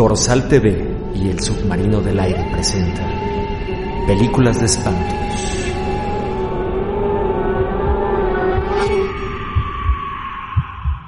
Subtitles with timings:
[0.00, 3.06] Dorsal TV y el Submarino del Aire presenta
[4.06, 5.14] Películas de espantos.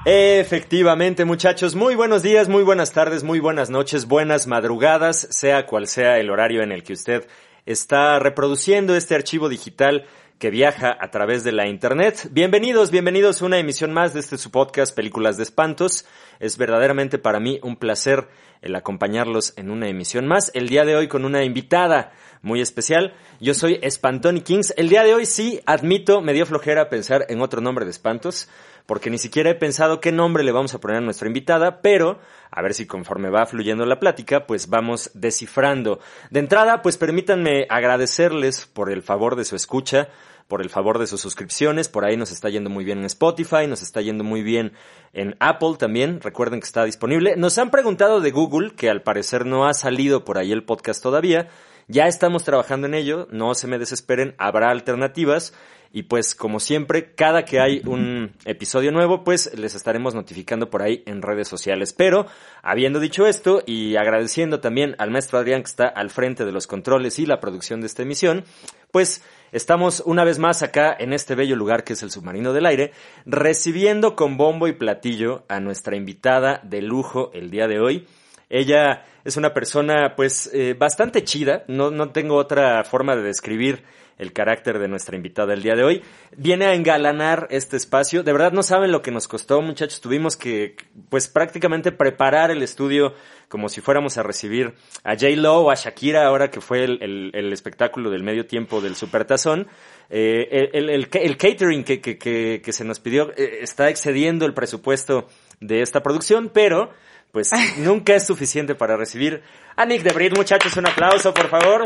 [0.05, 5.87] Efectivamente, muchachos, muy buenos días, muy buenas tardes, muy buenas noches, buenas madrugadas, sea cual
[5.87, 7.27] sea el horario en el que usted
[7.65, 10.04] está reproduciendo este archivo digital
[10.38, 12.29] que viaja a través de la internet.
[12.32, 16.04] Bienvenidos, bienvenidos a una emisión más de este su podcast Películas de Espantos.
[16.40, 18.29] Es verdaderamente para mí un placer
[18.62, 20.51] el acompañarlos en una emisión más.
[20.55, 23.15] El día de hoy con una invitada muy especial.
[23.41, 24.73] Yo soy Espantoni Kings.
[24.77, 28.49] El día de hoy sí, admito, me dio flojera pensar en otro nombre de espantos
[28.87, 32.19] porque ni siquiera he pensado qué nombre le vamos a poner a nuestra invitada, pero
[32.51, 36.01] a ver si conforme va fluyendo la plática, pues vamos descifrando.
[36.30, 40.09] De entrada, pues permítanme agradecerles por el favor de su escucha,
[40.48, 43.66] por el favor de sus suscripciones, por ahí nos está yendo muy bien en Spotify,
[43.66, 44.73] nos está yendo muy bien
[45.12, 47.37] en Apple también, recuerden que está disponible.
[47.37, 51.02] Nos han preguntado de Google, que al parecer no ha salido por ahí el podcast
[51.02, 51.48] todavía,
[51.88, 55.52] ya estamos trabajando en ello, no se me desesperen, habrá alternativas.
[55.95, 60.80] Y pues como siempre, cada que hay un episodio nuevo, pues les estaremos notificando por
[60.80, 61.93] ahí en redes sociales.
[61.93, 62.26] Pero,
[62.63, 66.66] habiendo dicho esto y agradeciendo también al maestro Adrián que está al frente de los
[66.66, 68.44] controles y la producción de esta emisión,
[68.91, 69.22] pues
[69.53, 72.92] estamos una vez más acá en este bello lugar que es el Submarino del Aire,
[73.26, 78.06] recibiendo con bombo y platillo a nuestra invitada de lujo el día de hoy.
[78.48, 83.82] Ella es una persona pues eh, bastante chida, no, no tengo otra forma de describir
[84.19, 86.02] el carácter de nuestra invitada el día de hoy.
[86.36, 88.22] Viene a engalanar este espacio.
[88.22, 90.00] De verdad no saben lo que nos costó, muchachos.
[90.00, 90.76] Tuvimos que,
[91.08, 93.14] pues prácticamente preparar el estudio
[93.48, 94.74] como si fuéramos a recibir
[95.04, 95.30] a J.
[95.36, 99.66] Lo a Shakira ahora que fue el, espectáculo del medio tiempo del Supertazón.
[100.08, 105.26] Eh, el, catering que, que, se nos pidió eh, está excediendo el presupuesto
[105.60, 106.91] de esta producción, pero
[107.32, 109.43] pues nunca es suficiente para recibir
[109.75, 110.37] a Nick de Brit.
[110.37, 111.82] Muchachos, un aplauso, por favor.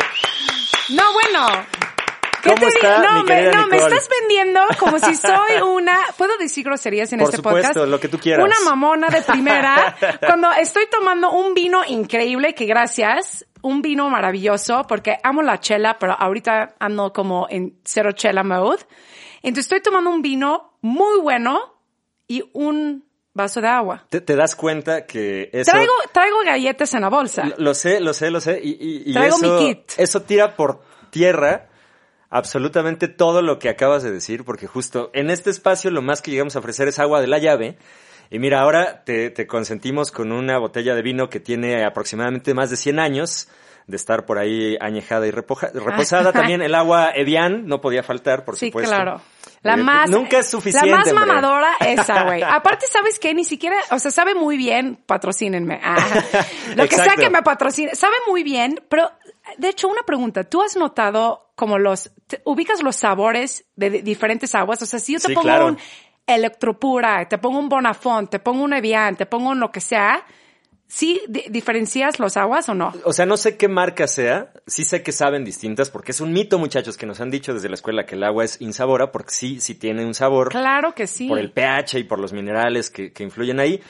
[0.91, 1.67] No, bueno.
[2.45, 5.99] ¿Cómo está, no, mi me, no, me estás vendiendo como si soy una.
[6.17, 7.55] ¿Puedo decir groserías en este podcast?
[7.55, 8.45] Por supuesto, lo que tú quieras.
[8.45, 9.97] Una mamona de primera.
[10.21, 15.99] cuando estoy tomando un vino increíble, que gracias, un vino maravilloso, porque amo la chela,
[15.99, 18.85] pero ahorita ando como en cero chela mode.
[19.43, 21.81] Entonces estoy tomando un vino muy bueno
[22.29, 23.06] y un
[23.37, 24.05] vaso de agua.
[24.09, 25.71] ¿Te, das cuenta que eso...
[25.71, 27.45] Traigo, traigo galletas en la bolsa.
[27.59, 28.59] Lo, sé, lo sé, lo sé.
[28.63, 29.93] Y, traigo eso, mi kit.
[29.97, 30.81] Eso tira por
[31.11, 31.69] tierra
[32.31, 36.31] absolutamente todo lo que acabas de decir, porque justo en este espacio lo más que
[36.31, 37.79] llegamos a ofrecer es agua de la llave.
[38.31, 42.71] Y mira, ahora te, te consentimos con una botella de vino que tiene aproximadamente más
[42.71, 43.49] de 100 años
[43.87, 46.33] de estar por ahí añejada y reposada.
[46.33, 48.91] También el agua Evian no podía faltar, por sí, supuesto.
[48.91, 49.21] Sí, claro.
[49.67, 50.11] La más.
[50.11, 50.89] Nunca es suficiente.
[50.91, 51.27] La más hombre.
[51.27, 52.43] mamadora, esa, güey.
[52.49, 53.35] Aparte, ¿sabes qué?
[53.35, 55.81] Ni siquiera, o sea, sabe muy bien, patrocínenme.
[55.83, 55.97] Ah,
[56.77, 57.95] lo que sea que me patrocine.
[57.95, 59.11] Sabe muy bien, pero,
[59.59, 60.45] de hecho, una pregunta.
[60.45, 64.81] ¿Tú has notado como los, te- ubicas los sabores de, di- diferentes aguas?
[64.83, 65.67] O sea, si yo te Sí, pongo claro.
[65.69, 65.79] un
[66.41, 70.25] Electropura, te pongo un Bonafont, te pongo un Evian, te pongo un lo que sea,
[70.89, 72.93] ¿sí di- diferencias los aguas o no?
[73.05, 76.33] O sea, no sé qué marca sea, sí sé que saben distintas, porque es un
[76.33, 79.31] mito, muchachos, que nos han dicho desde la escuela que el agua es insabora, porque
[79.33, 81.29] sí, sí tiene un sabor Claro que sí.
[81.29, 83.81] por el pH y por los minerales que, que influyen ahí.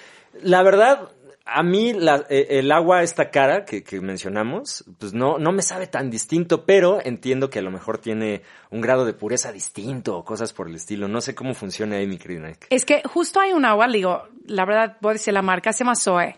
[0.42, 1.10] La verdad,
[1.48, 5.62] a mí la- eh, el agua esta cara que, que mencionamos, pues no, no me
[5.62, 10.16] sabe tan distinto, pero entiendo que a lo mejor tiene un grado de pureza distinto
[10.16, 11.06] o cosas por el estilo.
[11.08, 12.66] No sé cómo funciona ahí, mi querido Nick.
[12.70, 15.84] Es que justo hay un agua, digo, la verdad, voy a decir la marca, se
[15.84, 16.36] llama Zoe.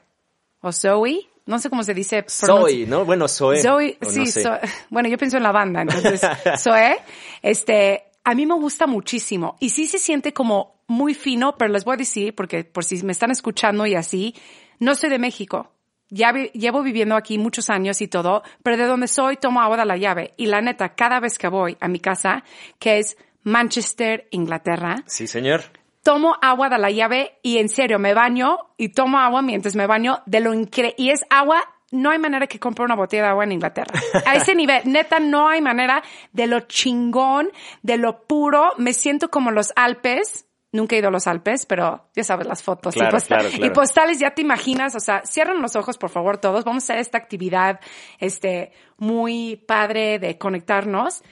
[0.61, 2.25] O Zoe, no sé cómo se dice.
[2.29, 3.05] Soy, ¿no?
[3.05, 3.27] Bueno.
[3.29, 4.43] Zoe, no sí, sé.
[4.43, 4.61] Zoe.
[4.91, 6.21] bueno, yo pienso en la banda, entonces,
[6.59, 6.99] Zoe,
[7.43, 11.85] este, a mí me gusta muchísimo y sí se siente como muy fino, pero les
[11.85, 14.35] voy a decir, porque por si me están escuchando y así,
[14.79, 15.73] no soy de México.
[16.11, 19.77] Ya vi- llevo viviendo aquí muchos años y todo, pero de donde soy tomo agua
[19.77, 20.33] de la llave.
[20.39, 22.45] Y la neta, cada vez que voy a mi casa,
[22.79, 25.63] que es Manchester, Inglaterra, Sí, señor.
[26.09, 29.87] Tomo agua de la llave y en serio me baño y tomo agua mientras me
[29.87, 30.95] baño de lo increíble.
[30.97, 33.93] Y es agua, no hay manera que compre una botella de agua en Inglaterra.
[34.25, 36.03] A ese nivel, neta, no hay manera
[36.33, 37.51] de lo chingón,
[37.83, 38.73] de lo puro.
[38.79, 42.63] Me siento como los Alpes Nunca he ido a los Alpes, pero ya sabes, las
[42.63, 43.67] fotos y, posta- claro, claro.
[43.67, 46.63] y postales, ya te imaginas, o sea, cierran los ojos, por favor, todos.
[46.63, 47.81] Vamos a hacer esta actividad,
[48.19, 51.23] este, muy padre de conectarnos.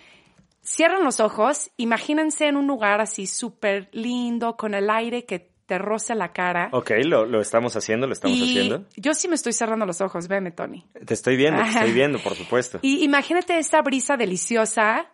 [0.66, 5.78] Cierran los ojos, imagínense en un lugar así súper lindo, con el aire que te
[5.78, 6.70] roza la cara.
[6.72, 8.84] Ok, lo, lo estamos haciendo, lo estamos y haciendo.
[8.96, 10.84] yo sí me estoy cerrando los ojos, veme, Tony.
[11.06, 12.80] Te estoy viendo, te estoy viendo, por supuesto.
[12.82, 15.06] Y imagínate esta brisa deliciosa.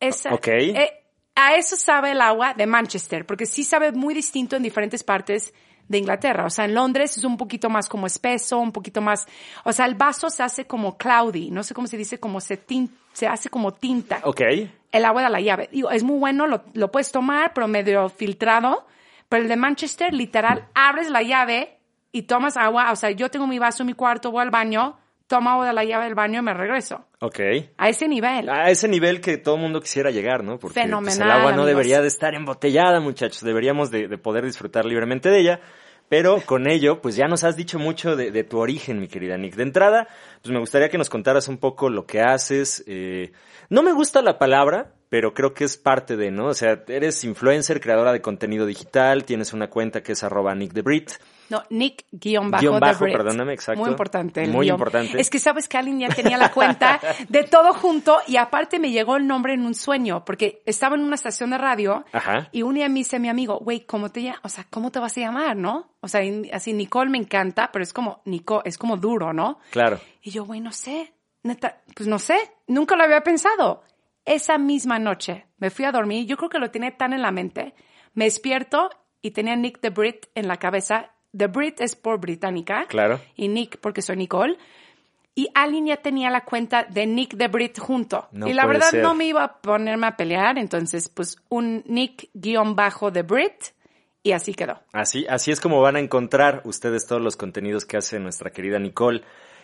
[0.00, 0.48] Esa, Ok.
[0.48, 0.90] eh,
[1.34, 5.52] a eso sabe el agua de Manchester, porque sí sabe muy distinto en diferentes partes
[5.88, 6.44] de Inglaterra.
[6.46, 9.26] O sea, en Londres es un poquito más como espeso, un poquito más,
[9.64, 12.56] o sea, el vaso se hace como cloudy, no sé cómo se dice, como se,
[12.64, 14.20] tin- se hace como tinta.
[14.24, 14.40] Ok,
[14.92, 15.68] El agua de la llave.
[15.72, 18.86] Digo, es muy bueno, lo, lo puedes tomar, pero medio filtrado.
[19.28, 21.78] Pero el de Manchester, literal, abres la llave
[22.12, 22.92] y tomas agua.
[22.92, 25.72] O sea, yo tengo mi vaso en mi cuarto, voy al baño, tomo agua de
[25.72, 27.04] la llave del baño y me regreso.
[27.20, 27.40] ok.
[27.78, 28.48] A ese nivel.
[28.48, 30.58] A ese nivel que todo el mundo quisiera llegar, ¿no?
[30.58, 31.66] Porque pues, Fenomenal, el agua no amigos.
[31.66, 33.42] debería de estar embotellada, muchachos.
[33.42, 35.60] Deberíamos de, de poder disfrutar libremente de ella.
[36.08, 39.36] Pero con ello, pues ya nos has dicho mucho de, de tu origen, mi querida
[39.36, 39.56] Nick.
[39.56, 40.06] De entrada,
[40.40, 42.84] pues me gustaría que nos contaras un poco lo que haces.
[42.86, 43.32] eh,
[43.70, 46.46] no me gusta la palabra, pero creo que es parte de, ¿no?
[46.46, 50.72] O sea, eres influencer, creadora de contenido digital, tienes una cuenta que es arroba Nick
[50.72, 51.10] de Brit.
[51.48, 53.16] No, Nick guion bajo, Guión bajo, Brit.
[53.16, 53.80] perdóname, exacto.
[53.80, 54.42] Muy importante.
[54.42, 54.74] el Muy guion.
[54.74, 55.20] importante.
[55.20, 58.90] Es que sabes que alguien ya tenía la cuenta de todo junto y aparte me
[58.90, 62.48] llegó el nombre en un sueño porque estaba en una estación de radio Ajá.
[62.50, 64.40] y un día me dice mi amigo, güey, ¿cómo te llamas?
[64.42, 65.92] O sea, ¿cómo te vas a llamar, no?
[66.00, 66.20] O sea,
[66.52, 69.60] así Nicole me encanta, pero es como, Nico, es como duro, ¿no?
[69.70, 70.00] Claro.
[70.22, 71.14] Y yo, güey, no sé,
[71.44, 72.36] neta, pues no sé,
[72.66, 73.84] nunca lo había pensado.
[74.26, 77.30] Esa misma noche me fui a dormir, yo creo que lo tenía tan en la
[77.30, 77.74] mente,
[78.12, 78.90] me despierto
[79.22, 81.12] y tenía Nick the Brit en la cabeza.
[81.36, 82.86] The Brit es por británica.
[82.88, 83.20] Claro.
[83.34, 84.56] Y Nick porque soy Nicole.
[85.34, 88.28] Y alguien ya tenía la cuenta de Nick the Brit junto.
[88.32, 89.02] No y la verdad ser.
[89.02, 93.76] no me iba a ponerme a pelear, entonces pues un Nick guion bajo de Brit
[94.22, 94.80] y así quedó.
[94.92, 98.78] Así, así es como van a encontrar ustedes todos los contenidos que hace nuestra querida
[98.78, 99.22] Nicole,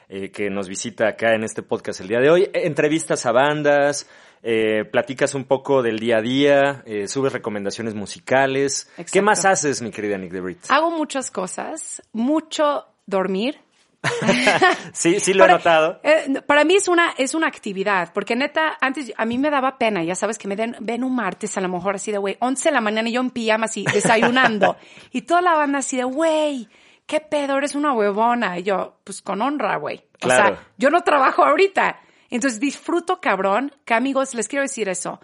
[0.09, 2.51] eh, que nos visita acá en este podcast el día de hoy.
[2.53, 4.09] Entrevistas a bandas,
[4.43, 8.91] eh, platicas un poco del día a día, eh, subes recomendaciones musicales.
[8.97, 9.23] ¿Qué Exacto.
[9.23, 10.59] más haces, mi querida Nick de Brit?
[10.69, 13.59] Hago muchas cosas, mucho dormir.
[14.93, 16.01] Sí, sí lo he notado.
[16.03, 19.79] eh, para mí es una, es una actividad, porque neta, antes a mí me daba
[19.79, 22.37] pena, ya sabes, que me den, ven un martes a lo mejor así de, güey,
[22.41, 24.77] 11 de la mañana y yo en pijama así, desayunando.
[25.13, 26.69] y toda la banda así de, güey,
[27.07, 28.59] qué pedo, eres una huevona.
[28.59, 29.99] Y yo, pues con honra, güey.
[29.99, 30.57] O Claro.
[30.57, 32.01] sea, yo no trabajo ahorita.
[32.37, 35.21] Entonces disfruto cabrón, que amigos, les quiero decir eso.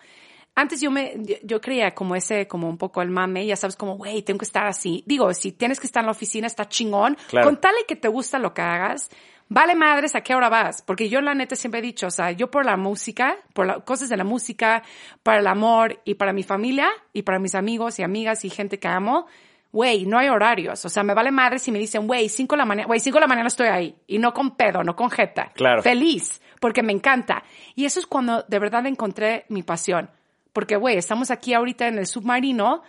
[0.54, 3.76] Antes yo me, yo, yo creía como ese, como un poco el mame, ya sabes,
[3.76, 5.04] como, güey, tengo que estar así.
[5.06, 7.16] Digo, si tienes que estar en la oficina, está chingón.
[7.28, 7.46] Claro.
[7.46, 9.08] Con tal y que te gusta lo que hagas,
[9.48, 10.82] vale madres a qué hora vas.
[10.82, 13.82] Porque yo la neta siempre he dicho, o sea, yo por la música, por las
[13.84, 14.82] cosas de la música,
[15.22, 18.78] para el amor y para mi familia y para mis amigos y amigas y gente
[18.78, 19.26] que amo,
[19.72, 20.84] güey, no hay horarios.
[20.84, 23.16] O sea, me vale madre si me dicen, güey, cinco de la mañana, güey, cinco
[23.16, 23.96] de la mañana estoy ahí.
[24.06, 25.52] Y no con pedo, no con jeta.
[25.54, 25.82] Claro.
[25.82, 27.44] Feliz, porque me encanta.
[27.74, 30.10] Y eso es cuando de verdad encontré mi pasión.
[30.52, 32.82] Porque, güey, estamos aquí ahorita en el submarino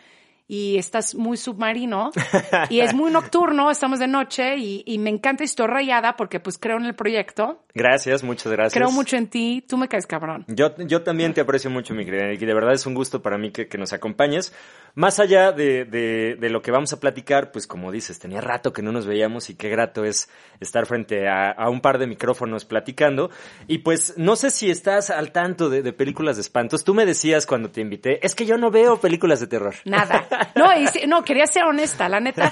[0.51, 2.09] y estás muy submarino
[2.71, 6.39] y es muy nocturno, estamos de noche y, y me encanta y estoy rayada porque
[6.39, 8.73] pues creo en el proyecto, Gracias, muchas gracias.
[8.73, 10.43] creo mucho en ti, tú me caes cabrón.
[10.47, 13.37] Yo, yo también te aprecio mucho, mi querida y de verdad es un gusto para
[13.37, 14.53] mí que, que nos acompañes.
[14.95, 18.73] Más allá de, de, de lo que vamos a platicar, pues como dices, tenía rato
[18.73, 20.29] que no nos veíamos y qué grato es
[20.59, 23.29] estar frente a, a un par de micrófonos platicando.
[23.67, 26.83] Y pues no sé si estás al tanto de, de películas de espantos.
[26.83, 29.75] Tú me decías cuando te invité, es que yo no veo películas de terror.
[29.85, 30.27] Nada.
[30.55, 32.51] No, y no, quería ser honesta, la neta.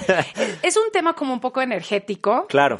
[0.62, 2.46] Es un tema como un poco energético.
[2.48, 2.76] Claro.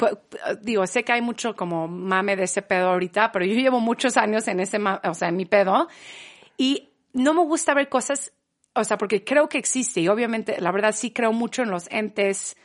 [0.61, 4.17] Digo, sé que hay mucho como mame de ese pedo ahorita, pero yo llevo muchos
[4.17, 5.87] años en ese, o sea, en mi pedo.
[6.57, 8.33] Y no me gusta ver cosas,
[8.73, 11.89] o sea, porque creo que existe y obviamente, la verdad sí creo mucho en los
[11.89, 12.57] entes,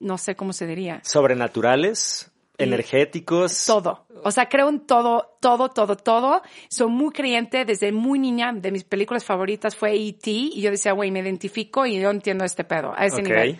[0.00, 1.00] no sé cómo se diría.
[1.04, 3.64] Sobrenaturales, energéticos.
[3.66, 4.06] Todo.
[4.24, 6.42] O sea, creo en todo, todo, todo, todo.
[6.68, 8.52] Soy muy creyente desde muy niña.
[8.52, 10.30] De mis películas favoritas fue E.T.
[10.30, 13.58] Y yo decía, güey, me identifico y yo entiendo este pedo a ese nivel.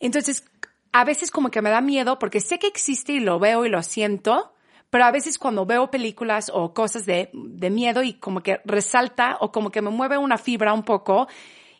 [0.00, 0.44] Entonces,
[0.92, 3.68] a veces como que me da miedo porque sé que existe y lo veo y
[3.68, 4.52] lo siento.
[4.90, 9.38] Pero a veces cuando veo películas o cosas de, de miedo y como que resalta
[9.40, 11.26] o como que me mueve una fibra un poco,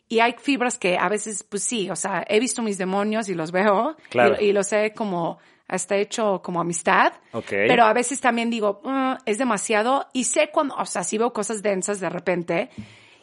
[0.07, 3.33] y hay fibras que a veces, pues sí, o sea, he visto mis demonios y
[3.33, 4.35] los veo Claro.
[4.39, 7.13] y, y los he como hasta hecho como amistad.
[7.49, 10.07] Pero a veces también digo, "Mm, es demasiado.
[10.13, 12.69] Y sé cuando, o sea, si veo cosas densas de repente.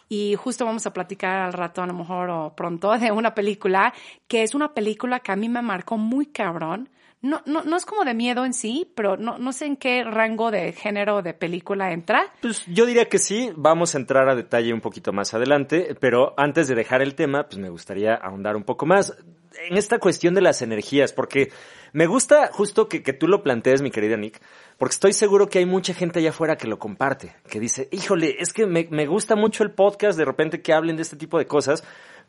[0.09, 3.95] Y justo vamos a platicar al rato, a lo mejor, o pronto, de una película
[4.29, 6.91] que es una película que a mí me marcó muy cabrón.
[7.23, 10.03] no, no, no es como de miedo en sí, pero no, no sé en qué
[10.03, 12.25] rango de género de película entra.
[12.43, 16.35] Pues yo diría que sí, vamos a entrar a detalle un poquito más adelante, pero
[16.37, 19.17] antes de dejar el tema, pues me gustaría ahondar un poco más
[19.69, 21.53] en esta cuestión de las energías, porque
[21.93, 24.41] me gusta justo que, que tú lo plantees, mi querida Nick,
[24.79, 28.37] porque estoy seguro que hay mucha gente allá afuera que lo comparte, que dice, híjole,
[28.39, 31.39] es que me, me gusta mucho el podcast, de repente que hablen de este tipo
[31.39, 31.85] de cosas,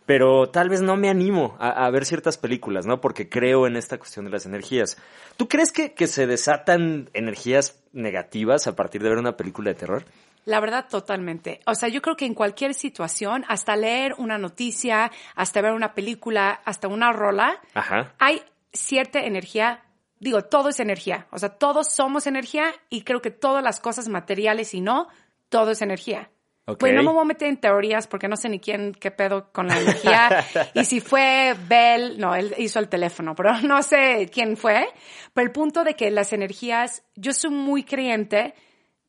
[0.06, 3.00] pero tal vez no me animo a, a, ver ciertas películas, ¿no?
[3.00, 4.98] Porque creo en esta cuestión de las energías.
[5.38, 9.76] ¿Tú crees que, que se desatan energías negativas a partir de ver una película de
[9.76, 10.04] terror?
[10.46, 11.62] La verdad, totalmente.
[11.66, 15.94] O sea, yo creo que en cualquier situación, hasta leer una noticia, hasta ver una
[15.94, 18.14] película, hasta una rola, Ajá.
[18.20, 18.42] hay
[18.74, 19.84] cierta energía.
[20.20, 21.28] Digo, todo es energía.
[21.32, 25.08] O sea, todos somos energía y creo que todas las cosas materiales y no,
[25.50, 26.30] todo es energía.
[26.66, 26.80] Ok.
[26.80, 29.52] Pues no me voy a meter en teorías porque no sé ni quién, qué pedo
[29.52, 30.46] con la energía.
[30.74, 34.88] y si fue Bell, no, él hizo el teléfono, pero no sé quién fue.
[35.34, 38.54] Pero el punto de que las energías, yo soy muy creyente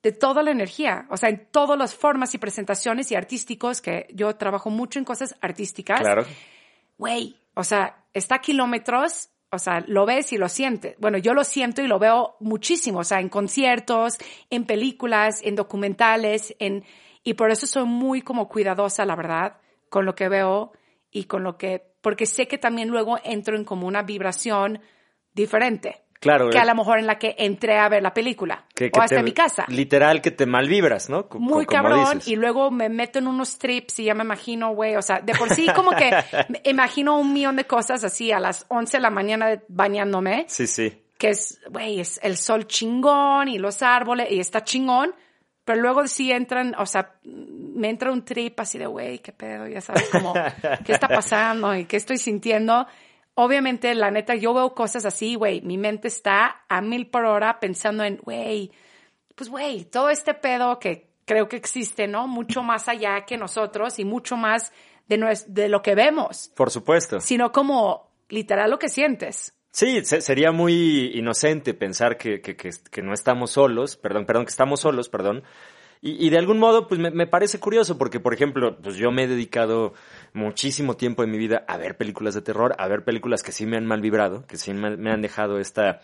[0.02, 4.06] de toda la energía, o sea, en todas las formas y presentaciones y artísticos, que
[4.12, 6.00] yo trabajo mucho en cosas artísticas.
[6.00, 6.26] Claro.
[6.98, 10.96] Güey, o sea, está a kilómetros, o sea, lo ves y lo sientes.
[10.98, 14.18] Bueno, yo lo siento y lo veo muchísimo, o sea, en conciertos,
[14.50, 16.84] en películas, en documentales, en
[17.24, 19.56] y por eso soy muy como cuidadosa, la verdad,
[19.88, 20.72] con lo que veo
[21.10, 24.80] y con lo que, porque sé que también luego entro en como una vibración
[25.32, 26.03] diferente.
[26.24, 26.50] Claro.
[26.50, 28.64] Que a lo mejor en la que entré a ver la película.
[28.74, 29.64] que- o que hasta te- mi casa.
[29.68, 31.28] Literal que te malvibras, ¿no?
[31.38, 32.14] Muy cabrón.
[32.18, 32.26] dices.
[32.28, 35.34] Y luego me meto en unos trips y ya me imagino, güey, o sea, de
[35.34, 36.10] por sí como que
[36.48, 40.46] me imagino un millón de cosas así a las 11 de la mañana de- bañándome
[40.48, 41.02] Sí, sí.
[41.18, 45.14] que es, güey, es el sol chingón y los árboles y está chingón,
[45.64, 49.66] pero luego sí entran, o sea, me entra un trip así de, güey, qué pedo,
[49.66, 50.34] ya sabes, como,
[50.84, 52.86] qué está pasando y qué estoy sintiendo.
[53.36, 57.58] Obviamente, la neta, yo veo cosas así, güey, mi mente está a mil por hora
[57.58, 58.70] pensando en, güey,
[59.34, 62.28] pues, güey, todo este pedo que creo que existe, ¿no?
[62.28, 64.72] Mucho más allá que nosotros y mucho más
[65.08, 67.18] de, de lo que vemos, Por supuesto.
[67.20, 69.52] sino como literal lo que sientes.
[69.72, 74.44] Sí, se- sería muy inocente pensar que, que, que, que no estamos solos, perdón, perdón,
[74.44, 75.42] que estamos solos, perdón.
[76.00, 79.10] Y, y de algún modo, pues me, me parece curioso, porque, por ejemplo, pues yo
[79.10, 79.94] me he dedicado
[80.34, 83.64] muchísimo tiempo en mi vida a ver películas de terror, a ver películas que sí
[83.64, 86.00] me han mal vibrado, que sí me, me han dejado esta,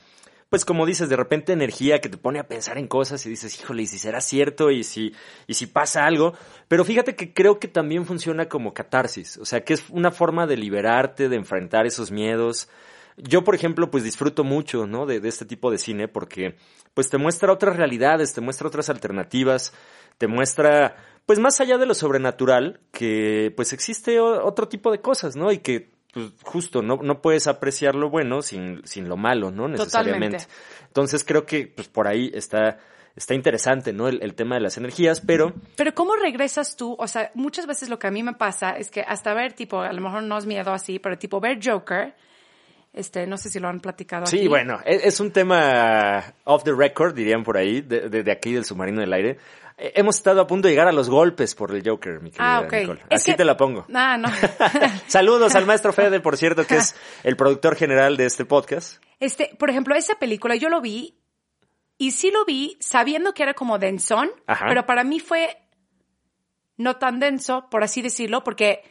[0.51, 3.61] pues como dices, de repente energía que te pone a pensar en cosas y dices,
[3.61, 4.73] híjole, ¿y si será cierto?
[4.73, 5.15] ¿Y si,
[5.47, 6.35] y si pasa algo?
[6.67, 10.49] Pero fíjate que creo que también funciona como catarsis, o sea, que es una forma
[10.49, 12.69] de liberarte, de enfrentar esos miedos.
[13.17, 15.07] Yo, por ejemplo, pues disfruto mucho, ¿no?
[15.07, 16.57] De, de este tipo de cine porque,
[16.95, 19.73] pues te muestra otras realidades, te muestra otras alternativas,
[20.19, 20.97] te muestra,
[21.31, 25.53] pues más allá de lo sobrenatural, que pues existe otro tipo de cosas, ¿no?
[25.53, 29.69] Y que, pues justo, no, no puedes apreciar lo bueno sin, sin lo malo, ¿no?
[29.69, 30.39] Necesariamente.
[30.39, 30.55] Totalmente.
[30.89, 32.79] Entonces creo que, pues por ahí está,
[33.15, 34.09] está interesante, ¿no?
[34.09, 36.97] El, el tema de las energías, pero Pero ¿cómo regresas tú?
[36.99, 39.83] O sea, muchas veces lo que a mí me pasa es que hasta ver, tipo,
[39.83, 42.13] a lo mejor no es miedo así, pero tipo ver Joker,
[42.93, 44.49] este, no sé si lo han platicado Sí, aquí.
[44.49, 48.53] bueno, es, es un tema off the record, dirían por ahí, de, de- de aquí
[48.53, 49.39] del submarino del aire.
[49.83, 52.61] Hemos estado a punto de llegar a los golpes por el Joker, mi querida Ah,
[52.61, 52.73] ok.
[52.75, 53.03] Nicole.
[53.11, 53.87] Así que- te la pongo.
[53.95, 54.29] Ah, no.
[55.07, 56.95] Saludos al maestro Fede, por cierto, que es
[57.25, 59.03] el productor general de este podcast.
[59.21, 61.17] Este, por ejemplo, esa película yo lo vi
[61.99, 64.67] y sí lo vi sabiendo que era como densón, Ajá.
[64.69, 65.57] pero para mí fue
[66.77, 68.83] no tan denso, por así decirlo, porque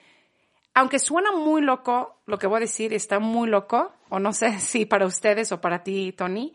[0.75, 4.59] aunque suena muy loco, lo que voy a decir está muy loco, o no sé
[4.59, 6.53] si para ustedes o para ti, Tony,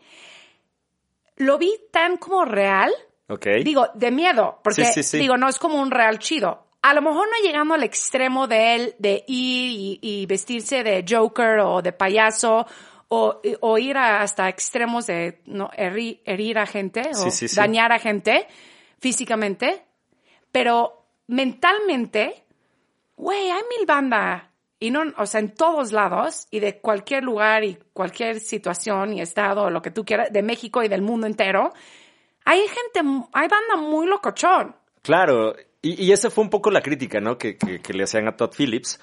[1.35, 2.91] lo vi tan como real,
[3.27, 3.47] Ok.
[3.63, 5.17] digo, de miedo, porque Sí, sí, sí.
[5.19, 6.67] digo, no es como un real chido.
[6.81, 11.03] A lo mejor no llegando al extremo de él, de ir y, y vestirse de
[11.09, 12.67] Joker o de payaso,
[13.07, 17.97] o, o ir a- hasta extremos de no, herir, herir a gente o dañar a
[17.99, 18.47] gente
[18.99, 19.83] físicamente,
[20.51, 22.43] pero mentalmente,
[23.17, 24.51] güey, hay mil banda.
[24.79, 29.21] Y no, o sea, en todos lados y de cualquier lugar y cualquier situación y
[29.21, 31.73] estado, o lo que tú quieras, de México y del mundo entero,
[32.45, 34.75] hay gente, hay banda muy locochón.
[35.01, 37.37] Claro, y, y esa fue un poco la crítica, ¿no?
[37.37, 38.99] Que, que, que le hacían a Todd Phillips,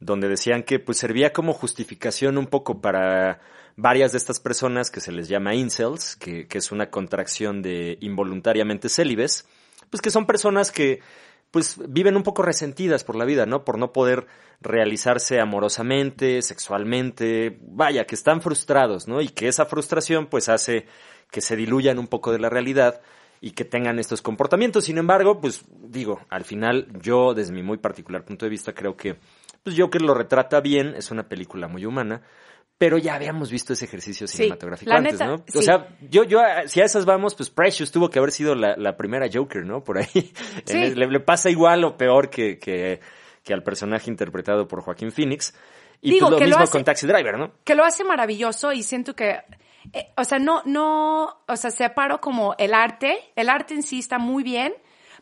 [0.00, 3.40] donde decían que pues servía como justificación un poco para
[3.76, 7.96] varias de estas personas que se les llama incels, que, que es una contracción de
[8.00, 9.46] involuntariamente célibes,
[9.88, 11.00] pues que son personas que
[11.50, 13.64] pues viven un poco resentidas por la vida, ¿no?
[13.64, 14.26] Por no poder
[14.60, 19.20] realizarse amorosamente, sexualmente, vaya, que están frustrados, ¿no?
[19.20, 20.86] Y que esa frustración pues hace
[21.30, 23.00] que se diluyan un poco de la realidad
[23.40, 24.84] y que tengan estos comportamientos.
[24.84, 28.96] Sin embargo, pues digo, al final yo desde mi muy particular punto de vista creo
[28.96, 29.16] que
[29.62, 32.22] pues Joker lo retrata bien, es una película muy humana,
[32.78, 35.44] pero ya habíamos visto ese ejercicio cinematográfico antes, neta, ¿no?
[35.54, 38.74] O sea, yo, yo, si a esas vamos, pues Precious tuvo que haber sido la,
[38.78, 39.84] la primera Joker, ¿no?
[39.84, 40.06] Por ahí.
[40.64, 40.76] Sí.
[40.78, 43.00] En el- le, le pasa igual o peor que, que,
[43.44, 45.54] que al personaje interpretado por Joaquín Phoenix.
[46.00, 47.52] Y Digo, pues lo que lo mismo hace- con Taxi Driver, ¿no?
[47.64, 49.40] que lo hace maravilloso y siento que,
[49.92, 53.98] eh, o sea, no, no, o sea, separo como el arte, el arte en sí
[53.98, 54.74] está muy bien,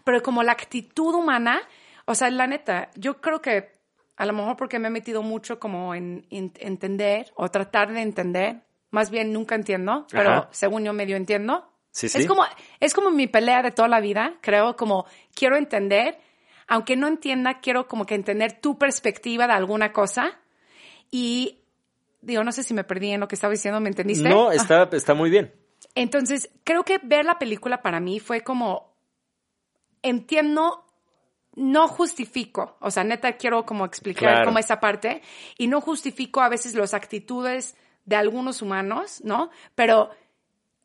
[0.05, 1.61] pero como la actitud humana,
[2.07, 3.73] o sea, la neta, yo creo que
[4.17, 8.01] a lo mejor porque me he metido mucho como en, en- entender o tratar de
[8.03, 10.49] entender, más bien nunca entiendo, pero Ajá.
[10.51, 11.71] según yo medio entiendo.
[11.91, 12.19] Sí, sí.
[12.19, 12.43] Es como,
[12.81, 16.19] es como mi pelea de toda la vida, creo, como quiero entender,
[16.67, 20.39] aunque no entienda, quiero como que entender tu perspectiva de alguna cosa.
[21.11, 21.58] Y
[22.29, 24.29] digo, no sé si me perdí en lo que estaba diciendo, ¿me entendiste?
[24.29, 24.55] No, Ah.
[24.55, 25.53] está, está muy bien.
[25.97, 28.95] Entonces, creo que ver la película para mí fue como,
[30.03, 30.85] entiendo,
[31.55, 34.45] no justifico, o sea, neta quiero como explicar Claro.
[34.47, 35.23] como esa parte,
[35.57, 39.51] y no justifico a veces las actitudes de algunos humanos, ¿no?
[39.75, 40.11] Pero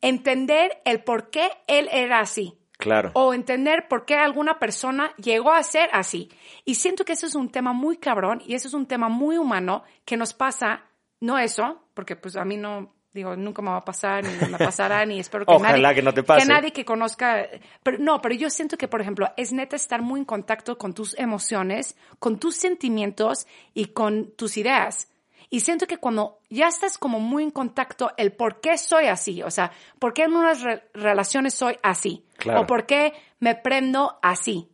[0.00, 2.58] entender el por qué él era así.
[2.76, 3.12] Claro.
[3.14, 6.28] O entender por qué alguna persona llegó a ser así.
[6.64, 9.38] Y siento que eso es un tema muy cabrón y eso es un tema muy
[9.38, 10.82] humano que nos pasa,
[11.20, 14.58] no eso, porque pues a mí no, digo, nunca me va a pasar, ni me
[14.58, 16.46] pasará, ni espero que Ojalá nadie, que no te pase.
[16.46, 17.48] Que nadie que conozca,
[17.82, 20.94] pero no, pero yo siento que, por ejemplo, es neta estar muy en contacto con
[20.94, 25.08] tus emociones, con tus sentimientos y con tus ideas.
[25.50, 29.42] Y siento que cuando ya estás como muy en contacto, el por qué soy así,
[29.42, 32.62] o sea, por qué en unas re- relaciones soy así, Claro.
[32.62, 34.68] o por qué me prendo así,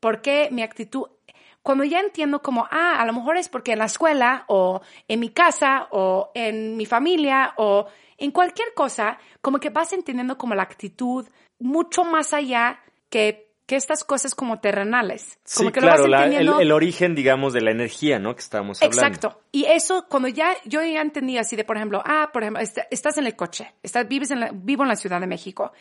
[0.00, 1.08] por qué mi actitud,
[1.64, 5.18] cuando ya entiendo como, ah, a lo mejor es porque en la escuela, o en
[5.18, 7.86] mi casa, o en mi familia, o
[8.18, 11.26] en cualquier cosa, como que vas entendiendo como la actitud
[11.58, 12.78] mucho más allá
[13.08, 15.38] que, que estas cosas como terrenales.
[15.56, 16.60] Como sí, que claro, lo vas la- el, entendiendo.
[16.60, 18.34] el origen, digamos, de la energía, ¿no?
[18.34, 19.06] Que estábamos hablando.
[19.06, 19.40] Exacto.
[19.50, 22.78] Y eso, cuando ya, yo ya entendí así de, por ejemplo, ah, por ejemplo, est-
[22.90, 25.72] estás en el coche, estás, vives en la- vivo en la Ciudad de México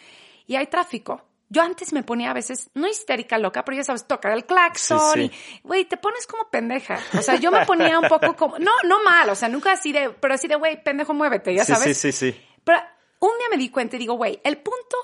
[0.48, 1.24] y hay tráfico.
[1.54, 5.00] Yo antes me ponía a veces, no histérica loca, pero ya sabes, tocar el claxon
[5.14, 5.32] Sí, sí.
[5.58, 6.98] y, güey, te pones como pendeja.
[7.18, 9.92] O sea, yo me ponía un poco como, no, no mal, o sea, nunca así
[9.92, 11.96] de, pero así de, güey, pendejo, muévete, ya Sí, sabes.
[11.98, 12.42] sí, sí, sí.
[12.64, 12.80] Pero
[13.20, 14.98] un día me di cuenta y digo, güey, el punto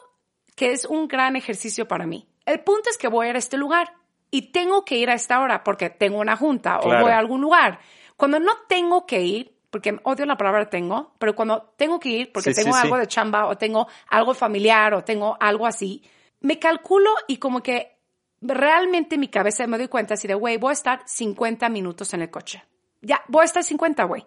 [0.55, 3.39] que es un gran ejercicio para mí, el punto es que voy a ir a
[3.39, 3.93] este lugar
[4.31, 6.99] y tengo que ir a esta hora porque tengo una junta Claro.
[6.99, 7.79] o voy a algún lugar.
[8.17, 12.31] Cuando no tengo que ir, porque odio la palabra tengo, pero cuando tengo que ir
[12.31, 12.81] porque Sí, sí, tengo sí.
[12.83, 16.03] algo de chamba o tengo algo familiar o tengo algo así,
[16.41, 17.97] me calculo y como que
[18.41, 22.13] realmente en mi cabeza me doy cuenta así de, güey, voy a estar 50 minutos
[22.13, 22.63] en el coche.
[23.01, 24.25] Ya, voy a estar 50, güey.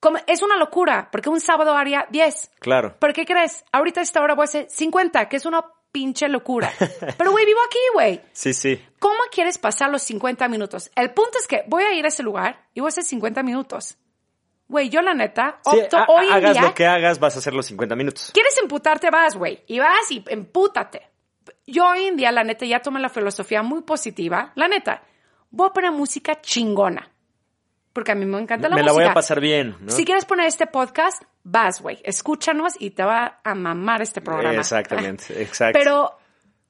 [0.00, 2.50] Como- Es una locura, porque un sábado haría 10.
[2.58, 2.96] Claro.
[2.98, 3.64] ¿Pero qué crees?
[3.72, 6.72] Ahorita a esta hora voy a hacer 50, que es una pinche locura.
[7.18, 8.20] Pero, güey, vivo aquí, güey.
[8.32, 8.84] Sí, sí.
[8.98, 10.90] ¿Cómo quieres pasar los 50 minutos?
[10.96, 13.42] El punto es que voy a ir a ese lugar y voy a hacer 50
[13.42, 13.96] minutos.
[14.68, 16.62] Güey, yo la neta, opto hoy en hagas día...
[16.62, 18.30] lo que hagas, vas a hacer los 50 minutos.
[18.32, 19.10] ¿Quieres emputarte?
[19.10, 19.62] Vas, güey.
[19.66, 21.10] Y vas y empútate.
[21.66, 24.52] Yo hoy en día, la neta, ya tomé la filosofía muy positiva.
[24.56, 25.02] La neta,
[25.50, 27.08] voy a poner música chingona.
[27.92, 28.98] Porque a mí me encanta la Me música.
[28.98, 29.92] la voy a pasar bien, ¿no?
[29.92, 32.00] Si quieres poner este podcast, vas, güey.
[32.04, 34.58] Escúchanos y te va a mamar este programa.
[34.58, 35.78] Exactamente, exacto.
[35.78, 36.04] Pero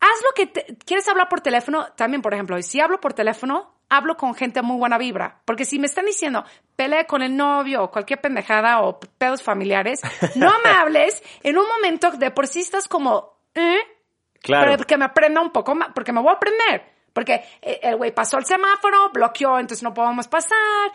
[0.01, 1.87] haz lo que te- quieres hablar por teléfono.
[1.97, 5.41] También, por ejemplo, si hablo por teléfono, hablo con gente muy buena vibra.
[5.45, 10.01] Porque si me están diciendo, pelea con el novio o cualquier pendejada o pedos familiares,
[10.35, 13.79] no me hables en un momento de por sí estás como, ¿eh?
[14.43, 14.73] Claro.
[14.73, 16.93] Pero que me aprenda un poco más, porque me voy a aprender.
[17.13, 20.93] Porque eh, el güey pasó el semáforo, bloqueó, entonces no podemos pasar.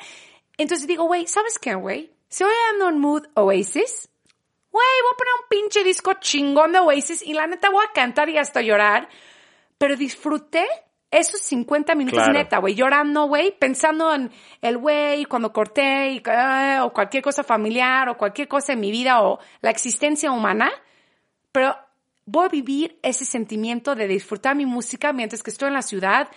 [0.57, 2.11] Entonces digo, güey, ¿sabes qué, güey?
[2.27, 4.09] Si hoy ando en mood Oasis,
[4.71, 7.93] güey, voy a poner un pinche disco chingón de Oasis y la neta voy a
[7.93, 9.07] cantar y hasta llorar.
[9.77, 10.65] Pero disfruté
[11.11, 12.33] esos 50 minutos Claro.
[12.33, 14.31] neta, güey, llorando, güey, pensando en
[14.61, 18.91] el güey cuando corté y, ah, o cualquier cosa familiar o cualquier cosa en mi
[18.91, 20.71] vida o la existencia humana
[21.57, 21.75] pero
[22.27, 26.27] voy a vivir ese sentimiento de disfrutar mi música mientras que estoy en la ciudad.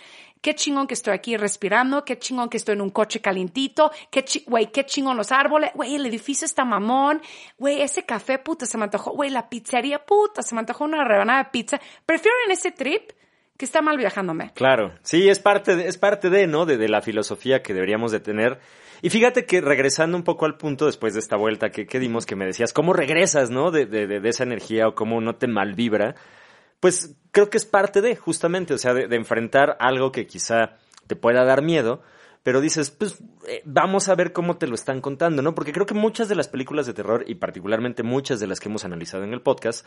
[0.41, 4.25] Qué chingón que estoy aquí respirando, qué chingón que estoy en un coche calientito, qué
[4.47, 7.21] güey, qué chingón los árboles, güey, el edificio está mamón,
[7.59, 11.03] güey, ese café, puta, se me antojó, güey, la pizzería, puta, se me antojó una
[11.03, 11.79] rebanada de pizza.
[12.07, 13.11] Prefiero en ese trip
[13.55, 14.51] que está mal viajándome.
[14.55, 16.65] Claro, sí, es parte de, es parte de, ¿no?
[16.65, 18.59] De, de la filosofía que deberíamos de tener.
[19.01, 22.25] Y fíjate que regresando un poco al punto después de esta vuelta que, que dimos,
[22.25, 23.71] que me decías, ¿cómo regresas, no?
[23.71, 26.15] De, de, de- esa energía o cómo no te malvibra.
[26.79, 30.77] Pues creo que es parte de, justamente, o sea, de, de enfrentar algo que quizá
[31.07, 32.01] te pueda dar miedo,
[32.43, 35.53] pero dices, pues eh, vamos a ver cómo te lo están contando, ¿no?
[35.53, 38.69] Porque creo que muchas de las películas de terror, y particularmente muchas de las que
[38.69, 39.85] hemos analizado en el podcast,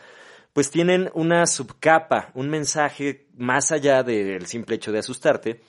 [0.53, 5.61] pues tienen una subcapa, un mensaje más allá del simple hecho de asustarte,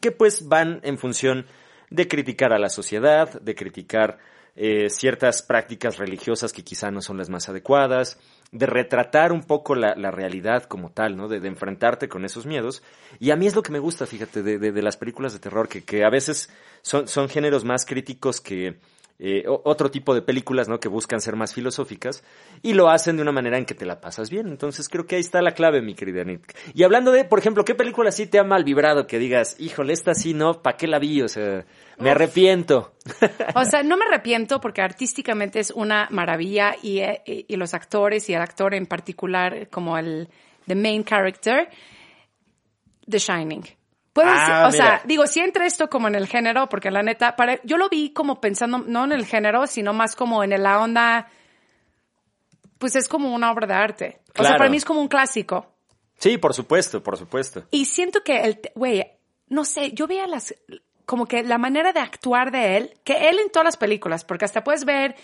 [0.00, 1.46] que pues van en función
[1.94, 4.18] de criticar a la sociedad, de criticar
[4.56, 8.18] eh, ciertas prácticas religiosas que quizá no son las más adecuadas,
[8.52, 11.26] de retratar un poco la, realidad como tal, ¿no?
[11.26, 12.82] De, enfrentarte con esos miedos.
[13.18, 15.68] Y a mí es lo que me gusta, fíjate, de, de, las películas de terror,
[15.68, 16.50] que, que a veces
[16.82, 18.76] son, son géneros más críticos que,
[19.20, 20.80] eh, otro tipo de películas, ¿no?
[20.80, 22.24] Que buscan ser más filosóficas
[22.62, 24.48] y lo hacen de una manera en que te la pasas bien.
[24.48, 26.56] Entonces creo que ahí está la clave, mi querida Nick.
[26.74, 29.06] Y hablando de, por ejemplo, ¿qué película sí te ha mal vibrado?
[29.06, 30.62] Que digas, híjole, esta sí, ¿no?
[30.62, 31.22] ¿Para qué la vi?
[31.22, 31.64] O sea,
[31.98, 32.92] me arrepiento.
[33.54, 38.28] O sea, no me arrepiento porque artísticamente es una maravilla y, eh, y los actores
[38.28, 40.28] y el actor en particular como el
[40.66, 41.68] the main character,
[43.06, 43.64] The Shining.
[44.14, 47.34] Puedes, ah, o sea, digo, si entra esto como en el género, porque la neta,
[47.34, 50.80] para, yo lo vi como pensando, no en el género, sino más como en la
[50.80, 51.28] onda,
[52.78, 54.20] pues es como una obra de arte.
[54.38, 55.66] O sea, para mí es como un clásico.
[56.16, 57.64] Sí, por supuesto, por supuesto.
[57.72, 59.04] Y siento que el, güey,
[59.48, 60.54] no sé, yo veía las,
[61.06, 64.44] como que la manera de actuar de él, que él en todas las películas, porque
[64.44, 65.16] hasta puedes ver,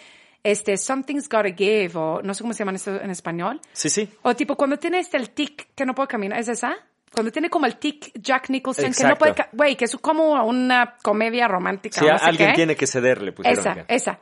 [0.43, 3.61] este, Something's Gotta Give, o no sé cómo se llama esto en español.
[3.73, 4.09] Sí, sí.
[4.23, 6.77] O tipo, cuando tiene este el tic que no puedo caminar, ¿es esa?
[7.13, 10.97] Cuando tiene como el tic Jack Nicholson que no puede, güey, que es como una
[11.03, 12.01] comedia romántica.
[12.01, 13.35] Sí, alguien tiene que cederle.
[13.45, 14.21] esa, esa.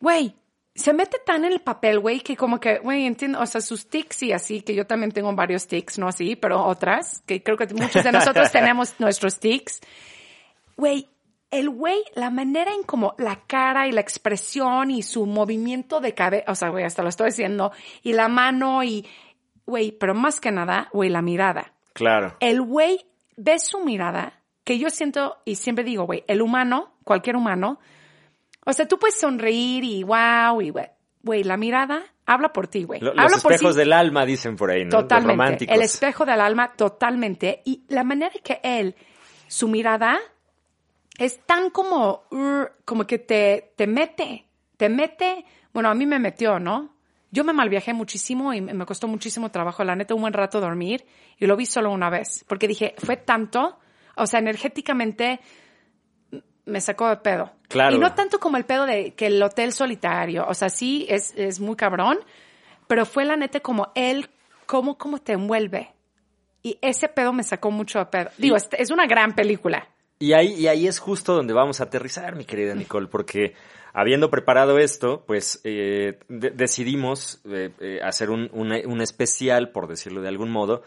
[0.00, 0.34] Güey,
[0.76, 3.88] se mete tan en el papel, güey, que como que, güey, entiendo, o sea, sus
[3.88, 7.56] tics y así, que yo también tengo varios tics, no así, pero otras, que creo
[7.56, 9.80] que muchos de nosotros tenemos nuestros tics.
[10.76, 11.08] Güey,
[11.50, 16.12] el güey, la manera en como la cara y la expresión y su movimiento de
[16.12, 19.06] cabeza, o sea, güey, hasta lo estoy diciendo, y la mano y,
[19.64, 21.72] güey, pero más que nada, güey, la mirada.
[21.96, 22.36] Claro.
[22.40, 23.06] El güey
[23.36, 27.78] ve su mirada, que yo siento y siempre digo, güey, el humano, cualquier humano,
[28.66, 33.00] o sea, tú puedes sonreír y wow, y güey, la mirada habla por ti, güey.
[33.00, 34.90] Los espejos del alma, dicen por ahí, ¿no?
[34.90, 35.72] Totalmente.
[35.72, 37.62] el espejo del alma, totalmente.
[37.64, 38.94] Y la manera que él,
[39.46, 40.18] su mirada,
[41.16, 42.24] es tan como,
[42.84, 44.44] como que te, te mete,
[44.76, 46.95] te mete, bueno, a mí me metió, ¿no?
[47.30, 51.04] Yo me malviajé muchísimo y me costó muchísimo trabajo, la neta, un buen rato dormir
[51.38, 53.78] y lo vi solo una vez, porque dije, fue tanto,
[54.16, 55.40] o sea, energéticamente
[56.64, 57.52] me sacó de pedo.
[57.68, 57.96] Claro.
[57.96, 61.34] Y no tanto como el pedo de que el hotel solitario, o sea, sí es,
[61.36, 62.18] es muy cabrón,
[62.86, 64.28] pero fue la neta como él,
[64.66, 65.92] cómo, cómo te envuelve.
[66.62, 68.30] Y ese pedo me sacó mucho de pedo.
[68.38, 69.88] Digo, es una gran película.
[70.18, 73.54] Y ahí, y ahí es justo donde vamos a aterrizar, mi querida Nicole, porque
[73.96, 80.28] habiendo preparado esto, pues eh, decidimos eh, eh, hacer un, un, especial, por decirlo de
[80.28, 80.82] algún modo,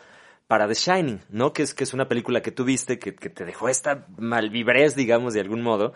[0.46, 1.52] para The Shining, ¿no?
[1.52, 5.34] Que es, que es una película que tuviste, que, que te dejó esta malvibrez, digamos,
[5.34, 5.94] de algún modo,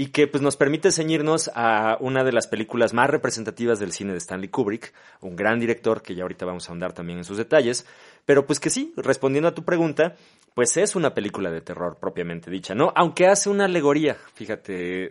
[0.00, 4.12] y que pues nos permite ceñirnos a una de las películas más representativas del cine
[4.12, 7.36] de Stanley Kubrick, un gran director que ya ahorita vamos a ahondar también en sus
[7.36, 7.84] detalles,
[8.24, 10.14] pero pues que sí, respondiendo a tu pregunta,
[10.54, 12.92] pues es una película de terror propiamente dicha, ¿no?
[12.94, 15.08] Aunque hace una alegoría, fíjate,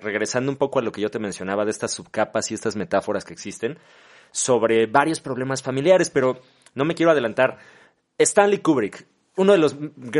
[0.00, 3.22] regresando un poco a lo que yo te mencionaba de estas subcapas y estas metáforas
[3.22, 3.78] que existen
[4.30, 6.40] sobre varios problemas familiares, pero
[6.74, 7.58] no me quiero adelantar.
[8.18, 9.76] Stanley Kubrick, uno de los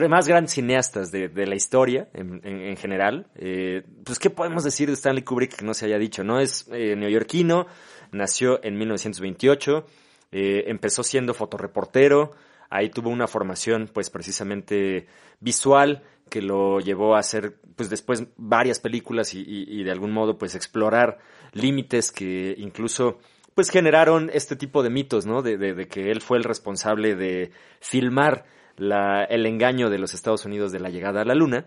[0.08, 5.24] más grandes cineastas de, la historia en, general, eh, pues ¿qué podemos decir de Stanley
[5.24, 6.22] Kubrick que no se haya dicho?
[6.22, 6.38] ¿No?
[6.38, 7.66] Es eh, neoyorquino,
[8.12, 9.86] nació en 1928,
[10.32, 12.32] eh, empezó siendo fotoreportero,
[12.70, 15.06] Ahí tuvo una formación, pues precisamente
[15.40, 20.54] visual, que lo llevó a hacer, pues después varias películas y, de algún modo, pues
[20.54, 21.18] explorar
[21.52, 23.18] límites que incluso,
[23.54, 25.42] pues generaron este tipo de mitos, ¿no?
[25.42, 28.44] De, que él fue el responsable de filmar
[28.76, 31.66] la, el engaño de los Estados Unidos de la llegada a la Luna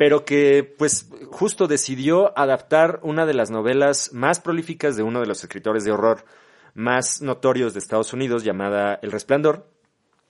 [0.00, 5.26] pero que pues justo decidió adaptar una de las novelas más prolíficas de uno de
[5.26, 6.24] los escritores de horror
[6.72, 9.66] más notorios de Estados Unidos llamada El Resplandor,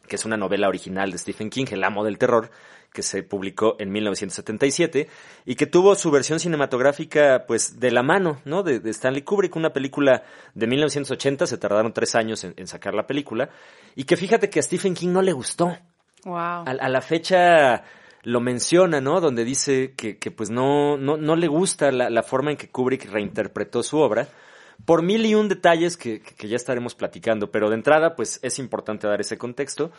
[0.09, 2.51] que es una novela original de Stephen King, El amo del terror,
[2.93, 5.09] que se publicó en 1977
[5.47, 8.65] y que tuvo su versión cinematográfica pues de la mano, ¿no?
[8.65, 13.51] De, Stanley Kubrick, una película de 1980, se tardaron tres años en, sacar la película
[13.95, 15.77] y que fíjate que a Stephen King no le gustó.
[16.25, 16.65] Wow.
[16.67, 17.85] A, la fecha
[18.23, 19.21] lo menciona, ¿no?
[19.21, 22.69] Donde dice que, que pues no, no, no le gusta la, la forma en que
[22.69, 24.29] Kubrick reinterpretó su obra
[24.85, 28.59] por mil y un detalles que, que, ya estaremos platicando, pero de entrada, pues es
[28.59, 29.91] importante dar ese contexto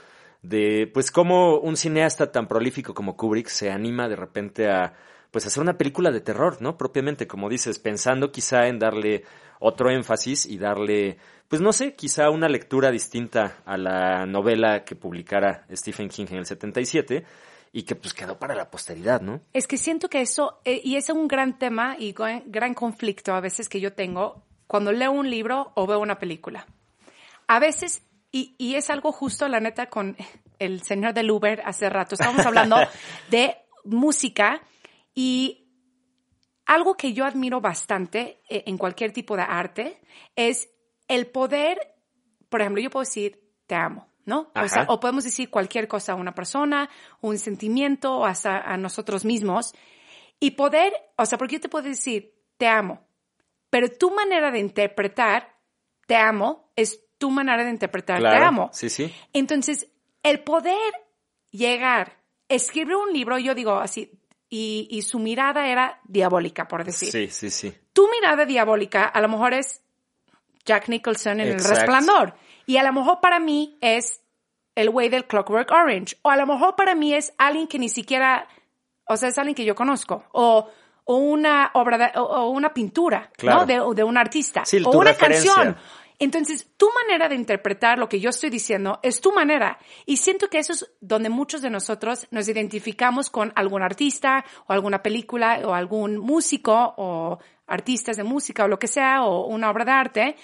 [0.41, 4.93] de, pues, cómo un cineasta tan prolífico como Kubrick se anima de repente a,
[5.29, 6.77] pues, hacer una película de terror, ¿no?
[6.77, 9.23] Propiamente, como dices, pensando quizá en darle
[9.61, 14.95] otro énfasis y darle, pues, no sé, quizá una lectura distinta a la novela que
[14.95, 17.23] publicara Stephen King en el 77
[17.71, 19.39] y que pues quedó para la posteridad, ¿no?
[19.53, 23.39] Es que siento que eso, eh, y es un gran tema y gran conflicto a
[23.39, 26.65] veces que yo tengo cuando leo un libro o veo una película.
[27.47, 30.17] A veces, y, y es algo justo, la neta, con
[30.59, 32.77] el señor del Uber hace rato, estábamos hablando
[33.29, 34.61] de música
[35.13, 35.60] y
[36.71, 39.99] algo que yo admiro bastante eh, en cualquier tipo de arte
[40.37, 40.69] es
[41.09, 41.95] el poder,
[42.47, 44.07] por ejemplo, yo puedo decir, te amo.
[44.23, 44.51] ¿no?
[44.55, 48.77] O, sea, o, podemos decir cualquier cosa a una persona, un sentimiento, o hasta a
[48.77, 49.73] nosotros mismos.
[50.39, 53.05] Y poder, o sea, porque yo te puedo decir, te amo,
[53.69, 55.57] pero tu manera de interpretar,
[56.07, 58.69] te amo, es tu manera de interpretar, te amo.
[58.71, 59.13] Sí, sí.
[59.33, 59.91] Entonces,
[60.23, 60.93] el poder
[61.49, 64.20] llegar, escribir un libro, yo digo así,
[64.53, 67.09] y, su mirada era diabólica, por decir.
[67.09, 67.73] Sí, sí, sí.
[67.93, 69.81] Tu mirada diabólica a lo mejor es
[70.65, 72.35] Jack Nicholson en El Resplandor.
[72.65, 74.21] Y a lo mejor para mí es
[74.75, 76.17] el güey del Clockwork Orange.
[76.23, 78.49] O a lo mejor para mí es alguien que ni siquiera,
[79.07, 80.25] o sea, es alguien que yo conozco.
[80.33, 80.69] O,
[81.05, 83.65] o una obra, de, o, una pintura, ¿no?
[83.65, 84.65] De, de, un artista.
[84.65, 85.53] Sí, o una referencia.
[85.53, 85.77] canción.
[86.21, 89.79] Entonces, tu manera de interpretar lo que yo estoy diciendo es tu manera.
[90.05, 94.73] Y siento que eso es donde muchos de nosotros nos identificamos con algún artista o
[94.73, 99.71] alguna película o algún músico o artistas de música o lo que sea o una
[99.71, 100.35] obra de arte.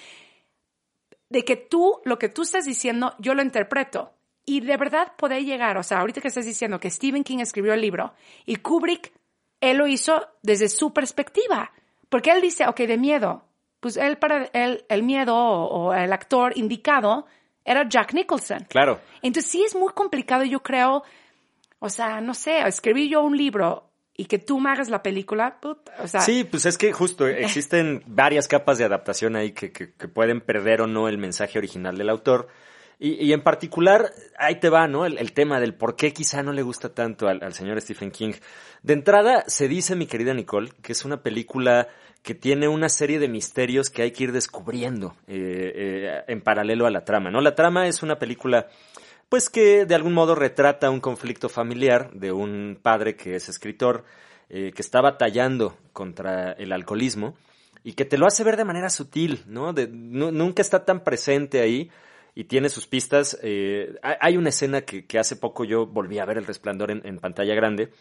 [1.30, 4.14] De que tú, lo que tú estás diciendo, yo lo interpreto.
[4.46, 7.76] Y de verdad poder llegar, o sea, ahorita que estás diciendo que Stephen King escribió
[7.76, 8.16] el libro
[8.48, 9.14] y Kubrick,
[9.62, 11.72] él lo hizo desde su perspectiva.
[12.10, 13.47] Porque él dice, ok, de miedo,
[13.80, 17.26] pues él para él el miedo o, el actor indicado
[17.64, 18.66] era Jack Nicholson.
[18.70, 19.00] Claro.
[19.22, 21.04] Entonces sí es muy complicado, yo creo,
[21.80, 25.60] o sea, no sé, escribí yo un libro y que tú me hagas la película,
[26.00, 26.22] o sea...
[26.22, 30.82] Sí, pues es que justo existen varias capas de adaptación ahí que, que, pueden perder
[30.82, 32.48] o no el mensaje original del autor.
[33.00, 35.06] Y, y en particular, ahí te va, ¿no?
[35.06, 38.34] El, tema del por qué quizá no le gusta tanto al, señor Stephen King.
[38.82, 41.88] De entrada, se dice, mi querida Nicole, que es una película
[42.24, 46.88] que tiene una serie de misterios que hay que ir descubriendo eh, eh, en paralelo
[46.88, 47.40] a la trama, ¿no?
[47.40, 48.68] La trama es una película,
[49.30, 54.04] pues que de algún modo retrata un conflicto familiar de un padre que es escritor,
[54.50, 57.36] eh, que está batallando contra el alcoholismo
[57.84, 59.72] y que te lo hace ver de manera sutil, ¿no?
[59.72, 61.92] nunca está tan presente ahí
[62.38, 63.38] y tiene sus pistas.
[63.42, 67.92] hay una escena que, hace poco yo volví a ver El Resplandor en, pantalla grande,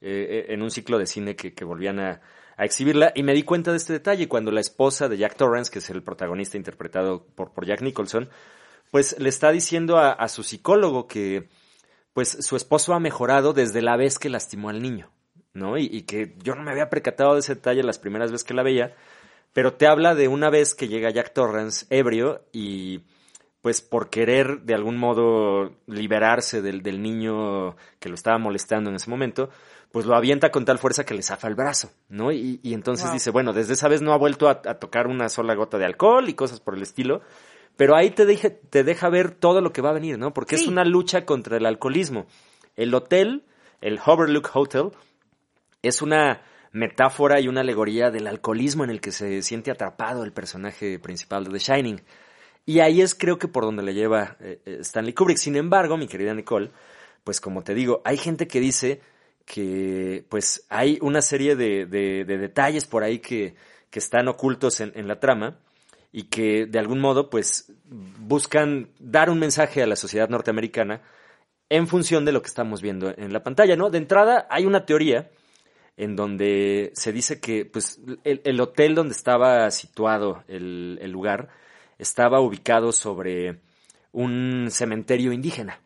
[0.00, 2.20] en un ciclo de cine que volvían a
[2.64, 5.80] exhibirla y me di cuenta de este detalle cuando la esposa de Jack Torrance, que
[5.80, 8.30] es el protagonista interpretado por, por Jack Nicholson,
[8.90, 11.48] pues le está diciendo a, su psicólogo que
[12.12, 15.10] pues su esposo ha mejorado desde la vez que lastimó al niño,
[15.52, 15.76] ¿no?
[15.76, 18.62] Y, que yo no me había percatado de ese detalle las primeras veces que la
[18.62, 18.94] veía,
[19.52, 23.02] pero te habla de una vez que llega Jack Torrance ebrio y
[23.66, 28.94] pues por querer de algún modo liberarse del, del niño que lo estaba molestando en
[28.94, 29.50] ese momento,
[29.90, 32.30] pues lo avienta con tal fuerza que le zafa el brazo, ¿no?
[32.30, 35.78] Y, entonces dice, bueno, desde esa vez no ha vuelto a, tocar una sola gota
[35.78, 37.22] de alcohol y cosas por el estilo,
[37.76, 40.32] pero ahí te, deja, te deja ver todo lo que va a venir, ¿no?
[40.32, 42.26] Porque es una lucha contra el alcoholismo.
[42.76, 43.42] El hotel,
[43.80, 44.92] el Overlook Hotel,
[45.82, 50.32] es una metáfora y una alegoría del alcoholismo en el que se siente atrapado el
[50.32, 52.00] personaje principal de The Shining.
[52.66, 55.38] Y ahí es creo que por donde le lleva eh, eh, Stanley Kubrick.
[55.38, 56.70] Sin embargo, mi querida Nicole,
[57.22, 59.00] pues como te digo, hay gente que dice
[59.44, 63.54] que pues hay una serie de, de, detalles por ahí que,
[63.90, 65.60] que están ocultos en, en, la trama
[66.10, 71.02] y que de algún modo pues buscan dar un mensaje a la sociedad norteamericana
[71.68, 73.90] en función de lo que estamos viendo en la pantalla, ¿no?
[73.90, 75.30] De entrada hay una teoría
[75.96, 81.48] en donde se dice que pues el, el hotel donde estaba situado el, el lugar
[81.98, 83.60] estaba ubicado sobre
[84.12, 85.80] un cementerio indígena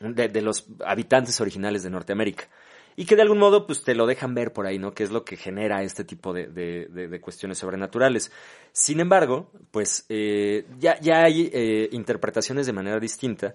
[0.00, 2.48] de, de, los habitantes originales de Norteamérica
[2.96, 4.92] y que de algún modo pues te lo dejan ver por ahí, ¿no?
[4.92, 8.30] Que es lo que genera este tipo de, de, cuestiones sobrenaturales.
[8.72, 13.54] Sin embargo, pues eh, ya, ya hay eh, interpretaciones de manera distinta,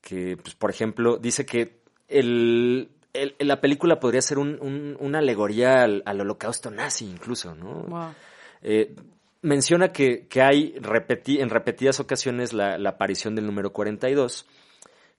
[0.00, 2.90] que pues por ejemplo dice que el,
[3.38, 8.14] la película podría ser un, una alegoría al, holocausto nazi incluso, ¿no?
[8.62, 8.94] Eh,
[9.42, 14.46] menciona que, que hay en repetidas ocasiones la, aparición del número 42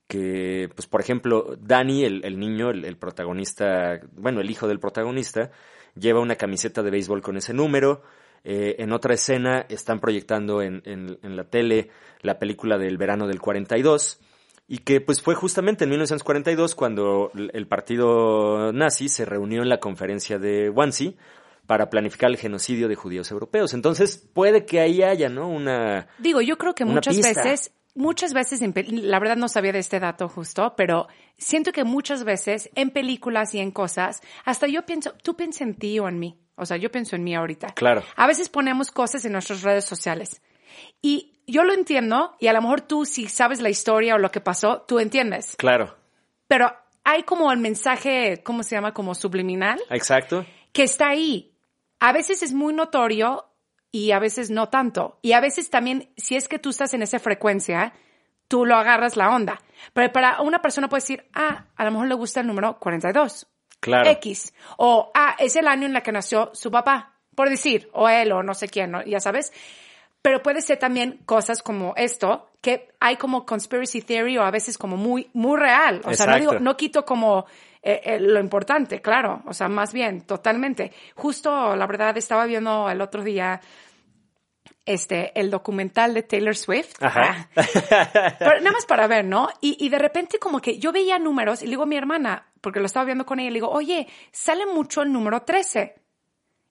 [0.08, 5.52] que, pues por ejemplo, Danny, el, niño, el, protagonista, bueno, el hijo del protagonista,
[5.96, 8.04] lleva una camiseta de béisbol con ese número.
[8.44, 13.40] Eh, en otra escena están proyectando en, en, la tele la película del verano del
[13.40, 14.20] 42
[14.68, 19.80] y que pues fue justamente en 1942 cuando el partido nazi se reunió en la
[19.80, 21.16] conferencia de Wannsee
[21.72, 23.74] para planificar el genocidio de judíos europeos.
[23.74, 25.48] Entonces puede que ahí haya, ¿no?
[25.48, 26.10] Una...
[26.18, 30.28] Digo, yo creo que muchas veces muchas veces, la verdad no sabía de este dato
[30.28, 31.08] justo, pero
[31.38, 35.76] siento que muchas veces en películas y en cosas, hasta yo pienso, tú piensas en
[35.76, 36.42] ti o en mí.
[36.56, 37.68] O sea, yo pienso en mí ahorita.
[37.68, 38.04] Claro.
[38.18, 40.42] A veces ponemos cosas en nuestras redes sociales.
[41.02, 44.30] Y yo lo entiendo, y a lo mejor tú, si sabes la historia o lo
[44.30, 45.56] que pasó, tú entiendes.
[45.56, 45.96] Claro.
[46.50, 46.70] Pero
[47.06, 48.94] hay como el mensaje, ¿cómo se llama?
[48.94, 49.80] Como subliminal.
[49.90, 50.46] Exacto.
[50.74, 51.51] Que está ahí.
[52.02, 53.46] A veces es muy notorio
[53.92, 55.20] y a veces no tanto.
[55.22, 57.94] Y a veces también, si es que tú estás en esa frecuencia,
[58.48, 59.62] tú lo agarras la onda.
[59.94, 63.48] Pero para una persona puede decir, ah, a lo mejor le gusta el número 42.
[63.80, 64.10] Claro.
[64.10, 64.52] X.
[64.78, 68.32] O, ah, es el año en el que nació su papá, por decir, o él,
[68.32, 69.04] o no sé quién, ¿no?
[69.04, 69.54] ya sabes.
[70.24, 74.80] Pero puede ser también cosas como esto, que hay como conspiracy theory o a veces
[74.80, 76.02] como muy, muy real.
[76.04, 77.46] O sea, no, digo, no quito como
[77.82, 79.42] eh, eh, lo importante, claro.
[79.46, 80.92] O sea, más bien, totalmente.
[81.16, 83.60] Justo, la verdad, estaba viendo el otro día
[84.86, 87.02] este, el documental de Taylor Swift.
[87.02, 87.50] Ajá.
[87.56, 88.36] Ah.
[88.40, 89.50] Pero nada más para ver, ¿no?
[89.62, 92.52] Y, y de repente como que yo veía números y le digo a mi hermana,
[92.62, 95.96] porque lo estaba viendo con ella, le digo, oye, sale mucho el número 13.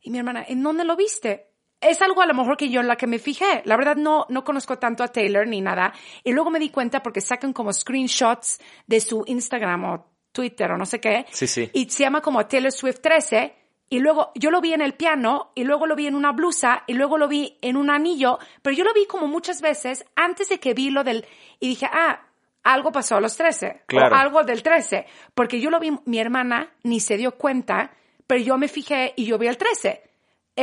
[0.03, 1.51] Y mi hermana, ¿en dónde lo viste?
[1.81, 3.63] es algo a lo mejor que yo en la que me fijé.
[3.65, 5.95] La verdad no, no conozco tanto a Taylor ni nada.
[6.23, 10.77] Y luego me di cuenta porque sacan como screenshots de su Instagram o Twitter o
[10.77, 11.27] no sé qué.
[11.31, 11.71] Sí, sí.
[11.73, 13.55] Y se llama como Taylor Swift 13.
[13.93, 16.85] Y luego yo lo vi en el piano y luego lo vi en una blusa
[16.87, 18.39] y luego lo vi en un anillo.
[18.63, 21.27] Pero yo lo vi como muchas veces antes de que vi lo del...
[21.59, 22.21] Y dije, ah,
[22.63, 23.83] algo pasó a los 13.
[23.87, 24.15] Claro.
[24.15, 25.07] O algo del 13.
[25.35, 27.93] Porque yo lo vi, mi hermana ni se dio cuenta,
[28.27, 30.10] pero yo me fijé y yo vi el 13.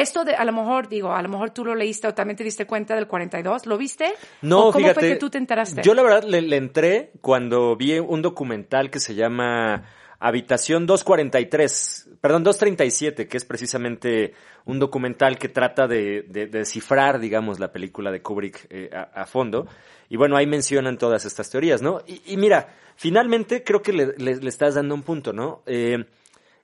[0.02, 2.44] Esto de, a lo mejor, digo, a lo mejor tú lo leíste o también te
[2.44, 4.14] diste cuenta del 42, ¿lo viste?
[4.42, 5.00] No, ¿O ¿Cómo fíjate.
[5.00, 5.82] fue que tú te enteraste?
[5.82, 9.84] Yo la verdad le, le entré cuando vi un documental que se llama
[10.20, 14.34] Habitación 243, perdón, 237, que es precisamente
[14.66, 19.22] un documental que trata de, de- de descifrar, digamos, la película de Kubrick eh, a,
[19.22, 19.68] a fondo.
[20.10, 22.02] Y bueno, ahí mencionan todas estas teorías, ¿no?
[22.08, 25.62] Y, y mira, finalmente creo que le, le- le estás dando un punto, ¿no?
[25.66, 26.06] Eh,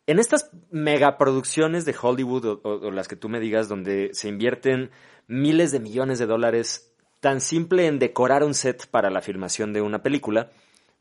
[0.05, 4.91] en estas megaproducciones de Hollywood o, las que tú me digas, donde se invierten
[5.27, 9.81] miles de millones de dólares tan simple en decorar un set para la filmación de
[9.81, 10.51] una película,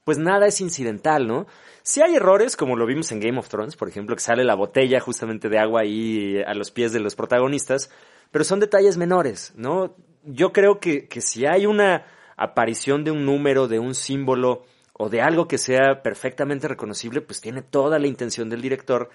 [0.04, 1.46] pues nada es incidental, ¿no?
[1.82, 4.54] Si hay errores, como lo vimos en Game of Thrones, por ejemplo, que sale la
[4.54, 7.90] botella justamente de agua ahí a los pies de los protagonistas,
[8.30, 9.96] pero son detalles menores, ¿no?
[10.24, 14.64] Yo creo que, que si hay una aparición de un número, de un símbolo
[15.02, 19.10] o de algo que sea perfectamente reconocible, pues tiene toda la intención del director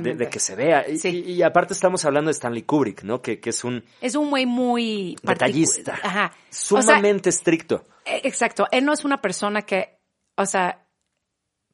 [0.00, 0.88] de, que se vea.
[0.88, 1.08] Y, Sí.
[1.26, 3.20] y- y aparte estamos hablando de Stanley Kubrick, ¿no?
[3.20, 5.16] Que, que es un Es un güey muy...
[5.22, 6.32] detallista, Ajá.
[6.32, 7.84] O sea, sumamente estricto.
[8.04, 8.66] eh, exacto.
[8.70, 9.98] Él no es una persona que,
[10.36, 10.86] o sea,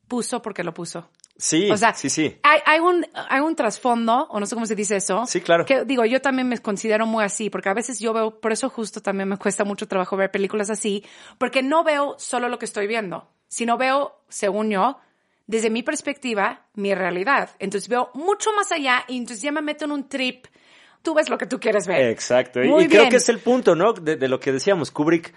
[0.09, 1.11] puso porque lo puso.
[1.41, 2.37] Sí, O sea, sí, sí.
[2.43, 5.25] Hay, hay un, hay un trasfondo, o no sé cómo se dice eso.
[5.27, 5.65] Sí, claro.
[5.65, 8.69] Que digo, yo también me considero muy así, porque a veces yo veo, por eso
[8.69, 11.05] justo también me cuesta mucho trabajo ver películas así,
[11.39, 14.99] porque no veo solo lo que estoy viendo, sino veo, según yo,
[15.47, 17.51] desde mi perspectiva, mi realidad.
[17.59, 20.47] Entonces veo mucho más allá y entonces ya me meto en un trip.
[21.03, 22.11] Tú ves lo que tú quieres ver.
[22.11, 22.63] Exacto.
[22.63, 23.95] Y- Muy y creo que es el punto, ¿no?
[23.95, 25.33] De, de lo que decíamos, Kubrick,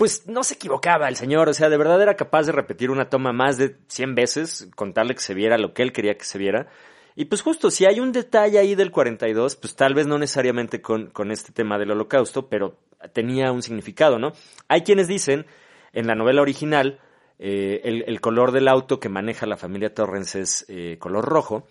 [0.00, 3.10] pues no se equivocaba el señor, o sea, de verdad era capaz de repetir una
[3.10, 6.38] toma más de 100 veces, contarle que se viera lo que él quería que se
[6.38, 6.68] viera.
[7.16, 10.80] Y pues justo, si hay un detalle ahí del 42, pues tal vez no necesariamente
[10.80, 12.78] con, con este tema del holocausto, pero
[13.12, 14.32] tenía un significado, ¿no?
[14.68, 15.44] Hay quienes dicen,
[15.92, 16.98] en la novela original,
[17.38, 21.66] eh, el, color del auto que maneja la familia Torrens es eh, color rojo,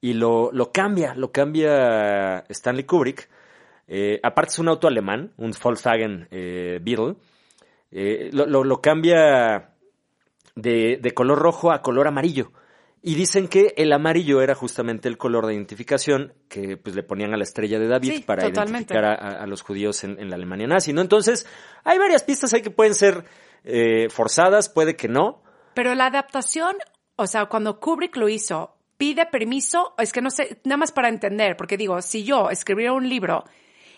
[0.00, 3.28] y lo, lo cambia, lo cambia Stanley Kubrick.
[3.88, 7.16] Eh, aparte es un auto alemán, un Volkswagen Beetle.
[7.90, 9.70] Eh, lo, lo- lo cambia
[10.54, 12.52] de, de color rojo a color amarillo.
[13.02, 17.32] Y dicen que el amarillo era justamente el color de identificación que pues le ponían
[17.34, 18.94] a la estrella de David Sí, para totalmente.
[18.94, 21.02] identificar a, los judíos en, en la Alemania nazi, ¿no?
[21.02, 21.46] Entonces,
[21.84, 23.24] hay varias pistas ahí que pueden ser
[23.62, 25.42] eh, forzadas, puede que no.
[25.74, 26.74] Pero la adaptación,
[27.14, 31.08] o sea, cuando Kubrick lo hizo, pide permiso, es que no sé, nada más para
[31.08, 33.44] entender, porque digo, si yo escribiera un libro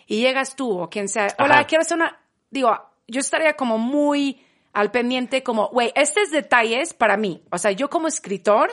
[0.07, 1.67] y llegas tú o quien sea, hola, Ajá.
[1.67, 2.21] quiero hacer una,
[2.51, 2.77] digo,
[3.09, 4.41] yo estaría como muy
[4.73, 8.71] al pendiente, como, güey, estos detalles para mí, o sea, yo como escritor,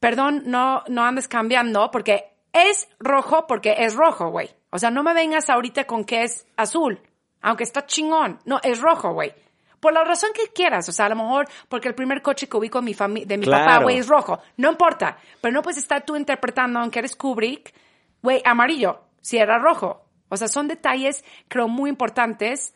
[0.00, 4.50] perdón, no, no andes cambiando, porque es rojo porque es rojo, güey.
[4.70, 7.00] O sea, no me vengas ahorita con que es azul,
[7.40, 8.38] aunque está chingón.
[8.44, 9.32] No, es rojo, güey.
[9.80, 12.56] Por la razón que quieras, o sea, a lo mejor porque el primer coche que
[12.56, 12.94] ubico en mi
[13.24, 14.40] de mi papá, güey, es rojo.
[14.56, 15.18] No importa.
[15.40, 17.72] Pero no puedes estar tú interpretando, aunque eres Kubrick,
[18.20, 20.07] güey, amarillo, si era rojo.
[20.28, 22.74] O sea, son detalles, creo, muy importantes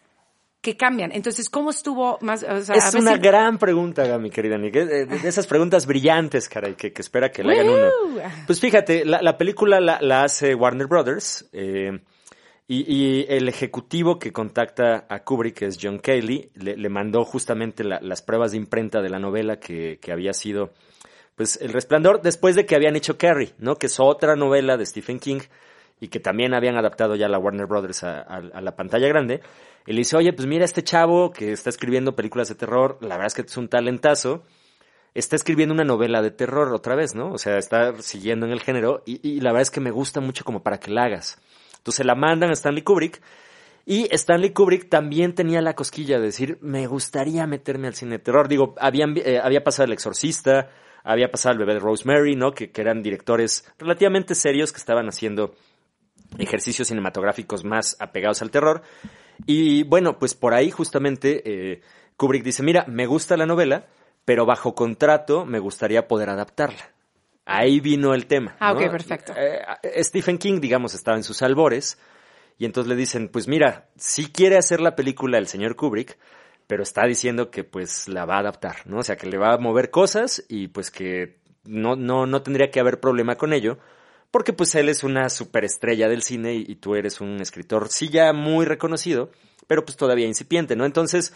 [0.61, 1.11] que cambian.
[1.13, 2.45] Entonces, ¿cómo estuvo más?
[2.45, 4.75] O sea, a Es una gran pregunta, mi querida Nick.
[4.75, 7.91] De, de- esas preguntas brillantes, caray, que, que espera que le hagan uno.
[8.47, 11.99] Pues fíjate, la, la película la, la hace Warner Brothers eh,
[12.69, 17.25] y, y el ejecutivo que contacta a Kubrick, que es John Cayley, le, le mandó
[17.25, 20.73] justamente la- las pruebas de imprenta de la novela que, que había sido
[21.35, 23.77] pues El Resplandor después de que habían hecho Carrie, ¿no?
[23.77, 25.41] Que es otra novela de Stephen King
[26.03, 29.41] y que también habían adaptado ya la Warner Brothers a, la pantalla grande.
[29.87, 33.11] Y le dice, oye, pues mira este chavo que está escribiendo películas de terror, la
[33.11, 34.43] verdad es que es un talentazo.
[35.15, 37.31] está escribiendo una novela de terror otra vez, ¿no?
[37.31, 40.45] O sea, está siguiendo en el género y, la verdad es que me gusta mucho
[40.45, 41.41] como para que la hagas.
[41.77, 43.23] Entonces la mandan a Stanley Kubrick
[43.87, 48.25] y Stanley Kubrick también tenía la cosquilla de decir, me gustaría meterme al cine de
[48.25, 48.49] terror.
[48.49, 50.69] Digo, habían, eh, había pasado El Exorcista,
[51.05, 52.51] había pasado El bebé de Rosemary, ¿no?
[52.55, 55.55] Que eran directores relativamente serios que estaban haciendo
[56.39, 58.83] ejercicios cinematográficos más apegados al terror.
[59.47, 61.81] Y bueno, pues por ahí justamente eh,
[62.17, 63.87] Kubrick dice, mira, me gusta la novela,
[64.25, 66.93] pero bajo contrato me gustaría poder adaptarla.
[67.45, 68.57] Ahí vino el tema.
[68.61, 68.81] Ah, ¿no?
[68.81, 69.33] ok, perfecto.
[69.37, 69.61] Eh,
[70.05, 71.99] Stephen King, digamos, estaba en sus albores
[72.59, 76.19] y entonces le dicen, pues mira, sí quiere hacer la película el señor Kubrick,
[76.69, 78.99] pero está diciendo que pues la va a adaptar, ¿no?
[78.99, 82.71] O sea, que le va a mover cosas y pues que no, no, no tendría
[82.71, 83.79] que haber problema con ello,
[84.33, 88.09] porque pues él es una superestrella del cine y, y tú eres un escritor, sí
[88.09, 89.31] ya muy reconocido,
[89.69, 90.85] pero pues todavía incipiente, ¿no?
[90.85, 91.33] Entonces,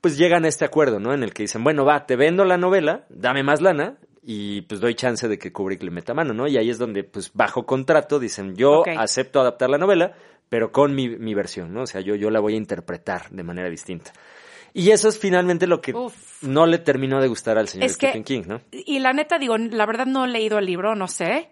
[0.00, 1.12] pues llegan a este acuerdo, ¿no?
[1.12, 4.80] En el que dicen, bueno, va, te vendo la novela, dame más lana y pues
[4.80, 6.46] doy chance de que Kubrick le meta mano, ¿no?
[6.46, 10.12] Y ahí es donde, pues bajo contrato, dicen, yo acepto adaptar la novela,
[10.48, 11.82] pero con mi, mi versión, ¿no?
[11.82, 14.12] O sea, yo, yo la voy a interpretar de manera distinta.
[14.74, 16.42] Y eso es finalmente lo que Uf.
[16.42, 18.60] no le terminó de gustar al señor Es que- Stephen King, ¿no?
[18.70, 21.48] Y la neta, digo, la verdad no he leído el libro, no sé.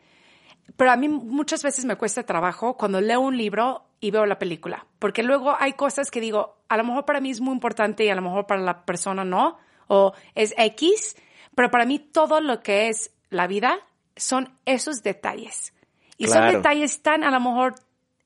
[0.76, 4.38] Pero a mí muchas veces me cuesta trabajo cuando leo un libro y veo la
[4.38, 4.86] película.
[4.98, 8.08] Porque luego hay cosas que digo, a lo mejor para mí es muy importante y
[8.08, 9.58] a lo mejor para la persona no.
[9.86, 11.16] O es X.
[11.54, 13.78] Pero para mí todo lo que es la vida
[14.16, 15.72] son esos detalles.
[16.16, 16.56] Y son Claro.
[16.58, 17.74] detalles tan a lo mejor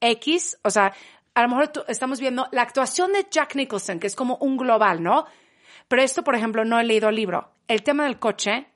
[0.00, 0.92] X, o sea,
[1.34, 4.56] a lo mejor tú- estamos viendo la actuación de Jack Nicholson, que es como un
[4.56, 5.26] global, ¿no?
[5.88, 7.50] Pero esto, por ejemplo, no he leído el libro.
[7.66, 8.66] El tema del coche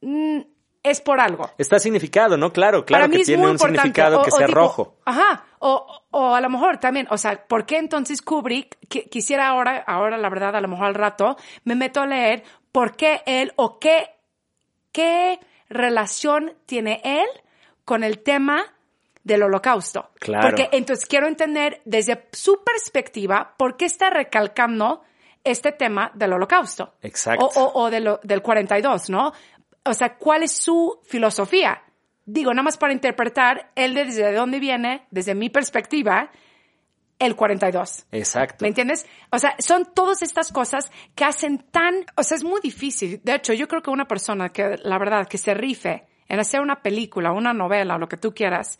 [0.00, 0.40] mm,
[0.82, 1.48] es por algo.
[1.58, 2.52] Está significado, ¿no?
[2.52, 3.80] Claro, claro Para mí que es tiene muy un importante.
[3.82, 4.96] significado O- que o sea rojo.
[5.04, 5.44] Ajá.
[5.60, 9.84] O, o a lo mejor también, o sea, ¿por qué entonces Kubrick, qui- quisiera ahora,
[9.86, 13.52] ahora la verdad, a lo mejor al rato, me meto a leer por qué él
[13.56, 14.10] o qué,
[14.90, 17.26] qué relación tiene él
[17.84, 18.64] con el tema
[19.24, 20.10] del holocausto?
[20.18, 20.48] Claro.
[20.48, 25.02] Porque entonces quiero entender desde su perspectiva por qué está recalcando
[25.44, 26.94] este tema del holocausto.
[27.02, 27.46] Exacto.
[27.46, 29.32] O, o, o de lo- del 42, ¿no?
[29.84, 31.82] O sea, ¿cuál es su filosofía?
[32.24, 36.30] Digo, nada más para interpretar él desde dónde viene, desde mi perspectiva,
[37.18, 38.06] el 42.
[38.12, 38.62] Exacto.
[38.62, 39.06] ¿Me entiendes?
[39.30, 43.20] O sea, son todas estas cosas que hacen tan, o sea, es muy difícil.
[43.22, 46.60] De hecho, yo creo que una persona que, la verdad, que se rife en hacer
[46.60, 48.78] una película, una novela, o lo que tú quieras,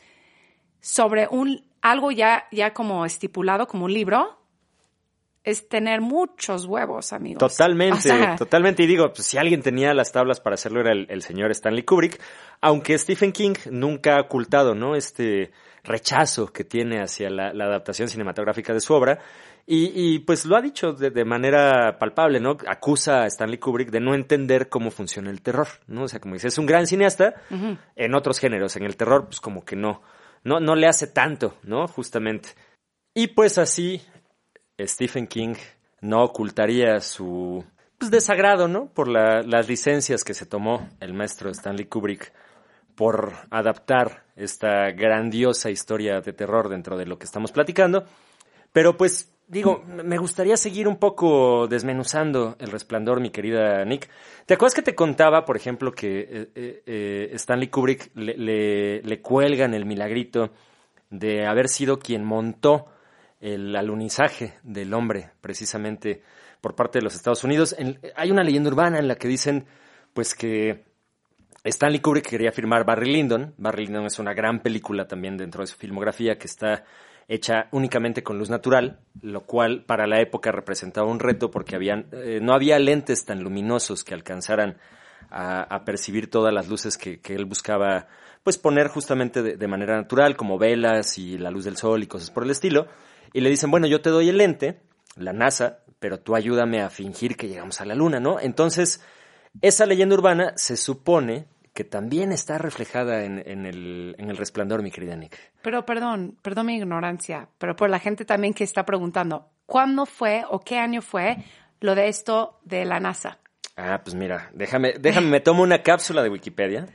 [0.80, 4.41] sobre un, algo ya, ya como estipulado, como un libro,
[5.44, 7.40] es tener muchos huevos, amigos.
[7.40, 8.82] Totalmente, O sea, totalmente.
[8.82, 11.82] Y digo, pues si alguien tenía las tablas para hacerlo era el, el señor Stanley
[11.82, 12.20] Kubrick,
[12.60, 14.94] aunque Stephen King nunca ha ocultado, ¿no?
[14.94, 15.50] Este
[15.84, 19.18] rechazo que tiene hacia la, la adaptación cinematográfica de su obra.
[19.64, 22.56] Y, y, pues lo ha dicho de, de manera palpable, ¿no?
[22.66, 26.04] Acusa a Stanley Kubrick de no entender cómo funciona el terror, ¿no?
[26.04, 27.34] O sea, como dice, es un gran cineasta
[27.94, 28.74] en otros géneros.
[28.76, 30.02] En el terror, pues como que no,
[30.42, 31.86] no, no le hace tanto, ¿no?
[31.86, 32.50] Justamente.
[33.14, 34.02] Y pues así
[34.80, 35.54] Stephen King
[36.00, 37.64] no ocultaría su
[37.98, 38.86] pues, desagrado, ¿no?
[38.86, 42.32] Por la- las licencias que se tomó el maestro Stanley Kubrick
[42.94, 48.04] por adaptar esta grandiosa historia de terror dentro de lo que estamos platicando.
[48.72, 54.08] Pero pues, digo, me gustaría seguir un poco desmenuzando el resplandor, mi querida Nick.
[54.46, 59.02] ¿Te acuerdas que te contaba, por ejemplo, que eh, eh, eh, Stanley Kubrick le, le,
[59.02, 60.50] le cuelgan el milagrito
[61.10, 62.86] de haber sido quien montó
[63.42, 66.22] el alunizaje del hombre, precisamente
[66.60, 67.74] por parte de los Estados Unidos?
[67.78, 69.66] En- hay una leyenda urbana en la que dicen,
[70.14, 70.84] pues que
[71.64, 73.54] Stanley Kubrick quería firmar Barry Lyndon.
[73.58, 76.84] Barry Lyndon es una gran película también dentro de su filmografía que está
[77.28, 82.06] hecha únicamente con luz natural, lo cual para la época representaba un reto porque habían,
[82.12, 84.76] eh, no había lentes tan luminosos que alcanzaran
[85.30, 88.06] a, percibir todas las luces que, que él buscaba
[88.42, 92.06] pues poner justamente de, de manera natural, como velas y la luz del sol y
[92.06, 92.88] cosas por el estilo.
[93.32, 94.80] Y le dicen, bueno, yo te doy el lente,
[95.16, 98.40] la NASA, pero tú ayúdame a fingir que llegamos a la luna, ¿no?
[98.40, 99.04] Entonces,
[99.60, 104.82] esa leyenda urbana se supone que también está reflejada en, en el, en el resplandor,
[104.82, 105.38] mi querida Nick.
[105.62, 110.44] Pero perdón, perdón mi ignorancia, pero por la gente también que está preguntando, ¿cuándo fue
[110.50, 111.38] o qué año fue
[111.80, 113.38] lo de esto de la NASA?
[113.76, 116.86] Ah, pues mira, déjame, déjame, me tomo una cápsula de Wikipedia.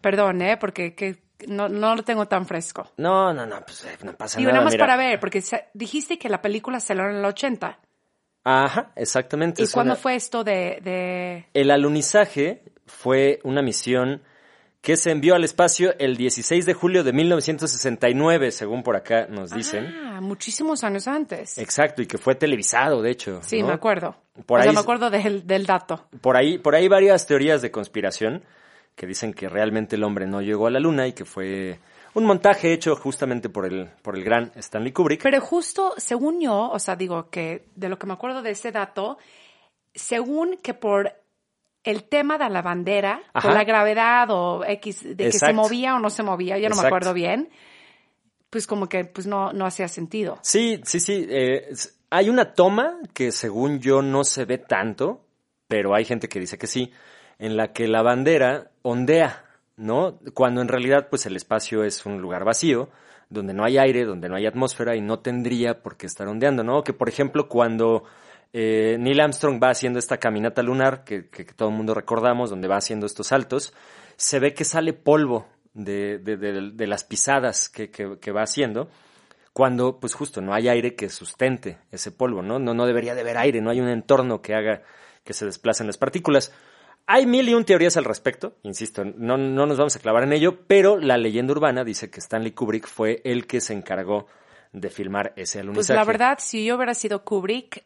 [0.00, 0.56] Perdón, ¿eh?
[0.56, 2.90] Porque que no, no lo tengo tan fresco.
[2.96, 4.58] No, no, no, pues eh, no pasa Digo, nada.
[4.58, 4.86] nada más mira.
[4.86, 7.78] para ver, porque se- dijiste que la película salió en el 80.
[8.44, 9.62] Ajá, exactamente.
[9.62, 11.46] ¿Y cuándo una- fue esto de, de...
[11.52, 14.22] El alunizaje fue una misión
[14.80, 19.50] que se envió al espacio el 16 de julio de 1969, según por acá nos
[19.50, 19.92] dicen.
[20.04, 21.58] Ah, muchísimos años antes.
[21.58, 23.40] Exacto, y que fue televisado, de hecho.
[23.42, 23.68] Sí, ¿no?
[23.68, 24.14] me acuerdo.
[24.46, 26.06] Por o sea, ahí- me acuerdo del, del dato.
[26.20, 28.44] Por ahí, por ahí varias teorías de conspiración
[28.96, 31.78] que dicen que realmente el hombre no llegó a la luna y que fue
[32.14, 35.22] un montaje hecho justamente por el, por el gran Stanley Kubrick.
[35.22, 38.72] Pero justo, según yo, o sea, digo que de lo que me acuerdo de ese
[38.72, 39.18] dato,
[39.94, 41.12] según que por
[41.84, 43.46] el tema de la bandera, Ajá.
[43.46, 46.76] por la gravedad o X, de que se movía o no se movía, ya no
[46.76, 47.50] me acuerdo bien,
[48.48, 50.38] pues como que pues no, no hacía sentido.
[50.40, 51.26] Sí, sí, sí.
[51.28, 51.68] eh,
[52.08, 55.20] hay una toma que según yo no se ve tanto,
[55.68, 56.92] pero hay gente que dice que sí,
[57.38, 59.44] en la que la bandera ondea,
[59.76, 60.18] ¿no?
[60.34, 62.88] Cuando en realidad pues el espacio es un lugar vacío,
[63.28, 66.62] donde no hay aire, donde no hay atmósfera y no tendría por qué estar ondeando,
[66.62, 66.82] ¿no?
[66.84, 68.04] Que por ejemplo cuando
[68.52, 71.22] eh, Neil Armstrong va haciendo esta caminata lunar, que,
[71.56, 73.74] todo el mundo recordamos, donde va haciendo estos saltos,
[74.16, 78.88] se ve que sale polvo de, las pisadas que va haciendo
[79.56, 82.58] cuando pues justo no hay aire que sustente ese polvo, ¿no?
[82.58, 84.82] No, no debería de haber aire, no hay un entorno que haga
[85.24, 86.52] que se desplacen las partículas.
[87.06, 90.32] Hay mil y un teorías al respecto, insisto, no, no nos vamos a clavar en
[90.32, 94.26] ello, pero la leyenda urbana dice que Stanley Kubrick fue el que se encargó
[94.72, 95.94] de filmar ese Pues alunizaje.
[95.96, 97.84] la verdad, si yo hubiera sido Kubrick,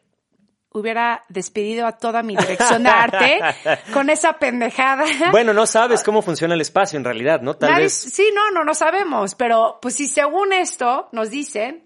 [0.73, 3.39] hubiera despedido a toda mi dirección de arte
[3.93, 5.03] con esa pendejada.
[5.31, 7.55] Bueno, no sabes cómo funciona el espacio en realidad, ¿no?
[7.55, 7.93] Tal Nadie- vez...
[7.93, 11.85] Sí, no, no, no sabemos, pero pues si según esto nos dicen,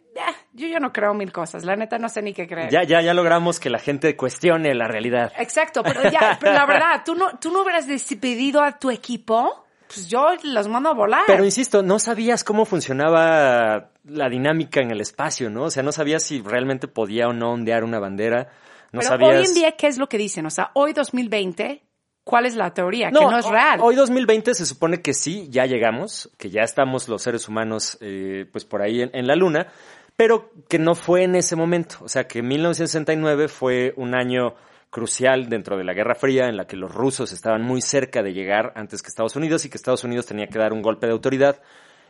[0.53, 2.69] yo ya no creo mil cosas, la neta no sé ni qué creer.
[2.69, 5.33] Ya, ya, ya logramos que la gente cuestione la realidad.
[5.37, 9.65] Exacto, pero ya, pero la verdad, tú no, tú no hubieras despedido a tu equipo,
[9.87, 11.23] pues yo los mando a volar.
[11.27, 15.63] Pero insisto, no sabías cómo funcionaba la dinámica en el espacio, ¿no?
[15.63, 18.49] O sea, no sabías si realmente podía o no ondear una bandera.
[18.91, 19.39] No Pero sabías.
[19.39, 20.45] hoy en día, ¿qué es lo que dicen?
[20.45, 21.83] O sea, hoy 2020,
[22.23, 23.11] ¿cuál es la teoría?
[23.11, 23.79] que no es real.
[23.81, 28.45] Hoy 2020 se supone que sí, ya llegamos, que ya estamos los seres humanos eh,
[28.51, 29.67] pues por ahí en, en la luna,
[30.15, 31.97] pero que no fue en ese momento.
[32.01, 34.55] O sea, que 1969 fue un año
[34.89, 38.33] crucial dentro de la Guerra Fría en la que los rusos estaban muy cerca de
[38.33, 41.13] llegar antes que Estados Unidos y que Estados Unidos tenía que dar un golpe de
[41.13, 41.61] autoridad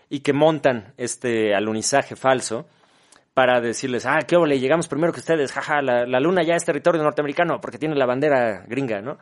[0.08, 2.68] y que montan este alunizaje falso
[3.34, 6.64] para decirles, ah, qué ole, llegamos primero que ustedes, jaja, la, la luna ya es
[6.64, 9.18] territorio norteamericano porque tiene la bandera gringa, ¿no?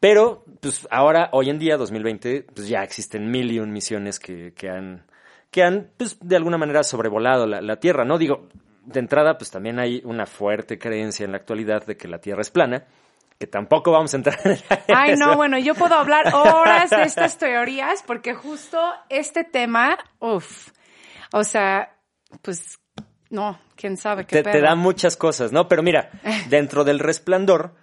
[0.00, 4.52] Pero, pues ahora, hoy en día, 2020, pues ya existen mil y un misiones que,
[4.54, 5.04] que han,
[5.50, 8.18] que han, pues de alguna manera sobrevolado la, la Tierra, ¿no?
[8.18, 8.48] Digo,
[8.84, 12.40] de entrada, pues también hay una fuerte creencia en la actualidad de que la Tierra
[12.40, 12.86] es plana,
[13.38, 14.58] que tampoco vamos a entrar en
[14.94, 20.70] Ay, no, bueno, yo puedo hablar horas de estas teorías porque justo este tema, uff,
[21.32, 21.94] o sea,
[22.42, 22.78] pues,
[23.30, 25.68] no, quién sabe qué te, te da muchas cosas, ¿no?
[25.68, 26.10] Pero mira,
[26.48, 27.74] dentro del resplandor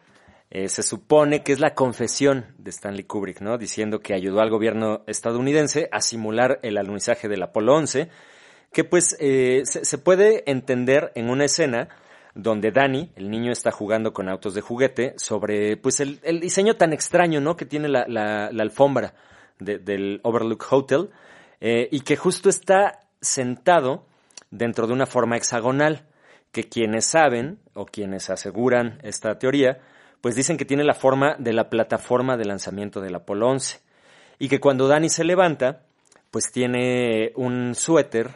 [0.52, 3.58] eh, se supone que es la confesión de Stanley Kubrick, ¿no?
[3.58, 8.10] Diciendo que ayudó al gobierno estadounidense a simular el alunizaje del Apolo 11,
[8.72, 11.90] que pues eh, se, puede entender en una escena
[12.36, 16.92] donde Danny, el niño, está jugando con autos de juguete sobre pues el, diseño tan
[16.94, 17.56] extraño, ¿no?
[17.56, 19.14] Que tiene la, la- la alfombra
[19.60, 21.10] de- del Overlook Hotel
[21.62, 24.06] eh, y que justo está sentado
[24.52, 26.06] dentro de una forma hexagonal,
[26.52, 29.80] que quienes saben o quienes aseguran esta teoría,
[30.22, 33.80] pues dicen que tiene la forma de la plataforma de lanzamiento del Apolo 11
[34.40, 35.84] y que cuando Danny se levanta,
[36.32, 38.36] pues tiene un suéter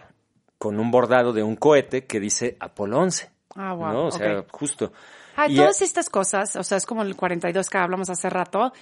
[0.57, 3.30] con un bordado de un cohete que dice Apolo 11.
[3.55, 4.05] Ah, wow, ¿no?
[4.07, 4.91] O sea, justo.
[5.36, 8.73] Ah, Y, todas estas cosas, o sea, es como el 42 que hablamos hace rato,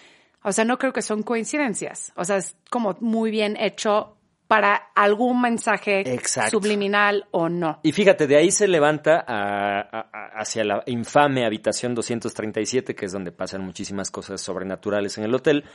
[0.44, 4.17] o sea, no creo que son coincidencias, o sea, es como muy bien hecho
[4.48, 6.52] para algún mensaje Exacto.
[6.52, 7.80] subliminal o no.
[7.84, 13.32] Y fíjate, de ahí se levanta a- hacia la infame habitación 237, que es donde
[13.32, 15.66] pasan muchísimas cosas sobrenaturales en el hotel.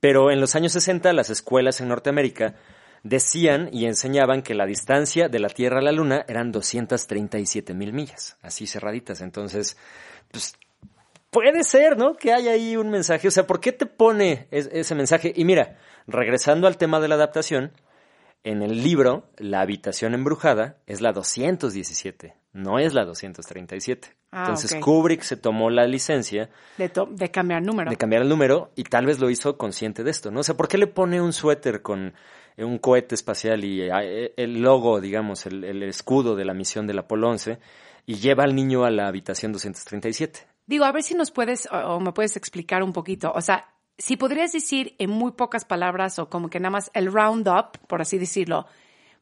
[0.00, 2.54] Pero en los años 60 las escuelas en Norteamérica
[3.02, 7.92] decían y enseñaban que la distancia de la Tierra a la Luna eran 237 mil
[7.92, 9.20] millas, así cerraditas.
[9.22, 9.76] Entonces,
[10.30, 10.54] pues
[11.30, 12.14] puede ser, ¿no?
[12.16, 13.28] Que haya ahí un mensaje.
[13.28, 15.32] O sea, ¿por qué te pone es- ese mensaje?
[15.34, 17.72] Y mira, regresando al tema de la adaptación,
[18.44, 24.14] en el libro, la habitación embrujada es la 217, no es la 237.
[24.30, 24.80] Ah, Entonces ok.
[24.80, 26.90] Kubrick se tomó la licencia De,
[27.30, 27.88] cambiar número.
[27.90, 30.40] de cambiar el número y tal vez lo hizo consciente de esto, ¿no?
[30.40, 32.14] O sea, ¿por qué le pone un suéter con
[32.56, 36.86] eh, un cohete espacial y eh, el logo, digamos, el, el escudo de la misión
[36.86, 37.58] del Apolo 11
[38.06, 40.40] y lleva al niño a la habitación 237?
[40.66, 43.30] Digo, a ver si nos puedes o, o me puedes explicar un poquito.
[43.34, 43.68] O sea,
[43.98, 48.00] si podrías decir en muy pocas palabras o como que nada más el roundup, por
[48.00, 48.66] así decirlo,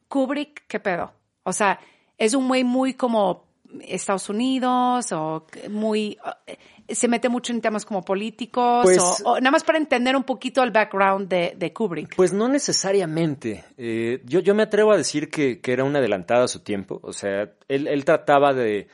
[0.07, 1.13] Kubrick, ¿qué pedo?
[1.43, 1.79] O sea,
[2.17, 3.45] es un güey muy como
[3.81, 6.57] Estados Unidos o muy eh,
[6.93, 10.23] se mete mucho en temas como políticos Pues- o, o nada más para entender un
[10.23, 12.15] poquito el background de, de Kubrick.
[12.15, 13.63] Pues no necesariamente.
[13.77, 16.99] Eh, yo, yo me atrevo a decir que, que era un adelantado a su tiempo.
[17.03, 18.87] O sea, él, él trataba de,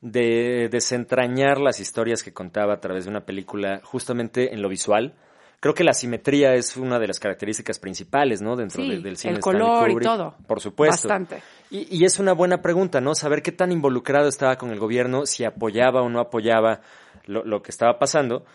[0.00, 5.14] de desentrañar las historias que contaba a través de una película justamente en lo visual.
[5.60, 8.56] Creo que la simetría es una de las características principales, ¿no?
[8.56, 10.34] Dentro Sí, de- del cine el color y todo.
[10.46, 11.06] Por supuesto.
[11.06, 11.42] Bastante.
[11.70, 13.14] Y, y es una buena pregunta, ¿no?
[13.14, 16.80] Saber qué tan involucrado estaba con el gobierno, si apoyaba o no apoyaba
[17.26, 18.46] lo, lo que estaba pasando.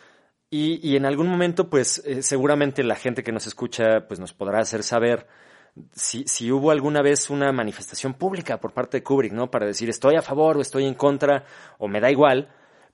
[0.50, 4.34] Y, y en algún momento, pues, eh, seguramente la gente que nos escucha, pues, nos
[4.34, 5.28] podrá hacer saber
[5.92, 9.52] si, si hubo alguna vez una manifestación pública por parte de Kubrick, ¿no?
[9.52, 11.44] Para decir estoy a favor o estoy en contra
[11.78, 12.50] o me da igual.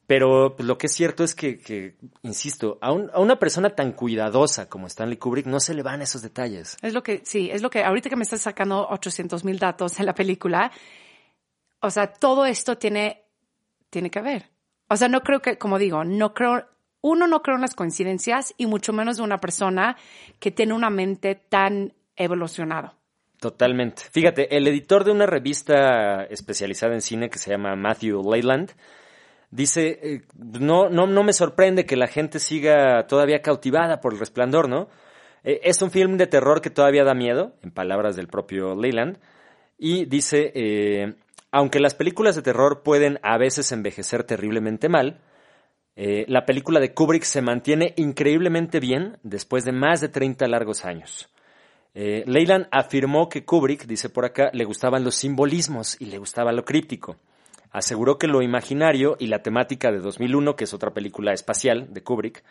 [0.08, 3.70] Pero pues, lo que es cierto es que, que insisto, a, un- a una persona
[3.70, 6.76] tan cuidadosa como Stanley Kubrick no se le van esos detalles.
[6.82, 10.00] Es lo que, sí, es lo que ahorita que me estás sacando 800 mil datos
[10.00, 10.72] en la película,
[11.80, 13.24] o sea, todo esto tiene,
[13.90, 14.50] tiene que ver.
[14.90, 16.66] O sea, no creo que, como digo, no creo,
[17.02, 19.96] uno no creo en las coincidencias y mucho menos de una persona
[20.40, 21.94] que tiene una mente tan
[22.24, 22.96] evolucionada.
[23.42, 24.04] Totalmente.
[24.12, 28.72] Fíjate, el editor de una revista especializada en cine que se llama Matthew Leyland
[29.52, 34.20] dice, eh, no, no, no me sorprende que la gente siga todavía cautivada por el
[34.20, 34.90] resplandor, ¿no?
[35.44, 39.18] Eh, es un film de terror que todavía da miedo, en palabras del propio Leyland,
[39.78, 41.16] y dice, eh,
[41.52, 45.22] aunque las películas de terror pueden a veces envejecer terriblemente mal,
[45.94, 51.31] la película de Kubrick se mantiene increíblemente bien después de más de 30 largos años.
[51.94, 56.52] Eh, Leyland afirmó que Kubrick, dice por acá, le gustaban los simbolismos y le gustaba
[56.52, 57.18] lo críptico.
[57.72, 62.04] Aseguró que lo imaginario y la temática de 2001, que es otra película espacial de
[62.04, 62.44] Kubrick,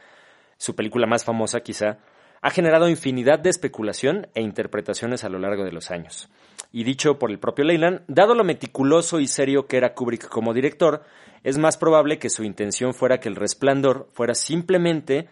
[0.56, 1.98] su película más famosa quizá,
[2.42, 6.30] ha generado infinidad de especulación e interpretaciones a lo largo de los años.
[6.72, 10.54] Y dicho por el propio Leyland, dado lo meticuloso y serio que era Kubrick como
[10.54, 11.02] director,
[11.42, 15.28] es más probable que su intención fuera que El Resplandor fuera simplemente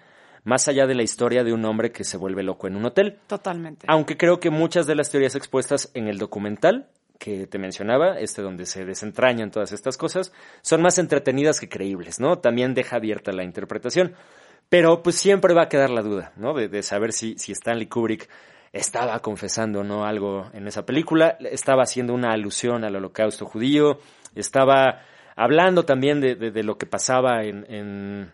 [0.48, 3.18] más allá de la historia de un hombre que se vuelve loco en un hotel.
[3.26, 3.86] Totalmente.
[3.88, 6.88] Aunque creo que muchas de las teorías expuestas en el documental
[7.18, 10.32] que te mencionaba, este donde se desentrañan todas estas cosas,
[10.62, 12.38] son más entretenidas que creíbles, ¿no?
[12.38, 14.14] También deja abierta la interpretación.
[14.68, 16.54] Pero pues siempre va a quedar la duda, ¿no?
[16.54, 18.28] De, de saber si, si Stanley Kubrick
[18.72, 23.98] estaba confesando no algo en esa película, estaba haciendo una alusión al holocausto judío,
[24.34, 25.00] estaba
[25.36, 28.32] hablando también de, de- de lo que pasaba en, en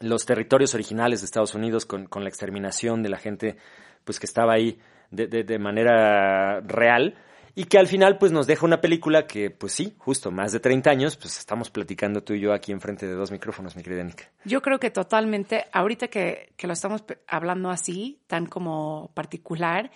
[0.00, 3.56] los territorios originales de Estados Unidos con, con la exterminación de la gente
[4.04, 4.78] pues que estaba ahí
[5.10, 7.16] de, de- de manera real
[7.54, 10.60] y que al final pues nos deja una película que pues sí, justo más de
[10.60, 14.04] 30 años pues estamos platicando tú y yo aquí enfrente de dos micrófonos, mi querida
[14.04, 14.30] Nika.
[14.44, 19.90] Yo creo que totalmente, ahorita que, que lo estamos hablando así, tan como particular,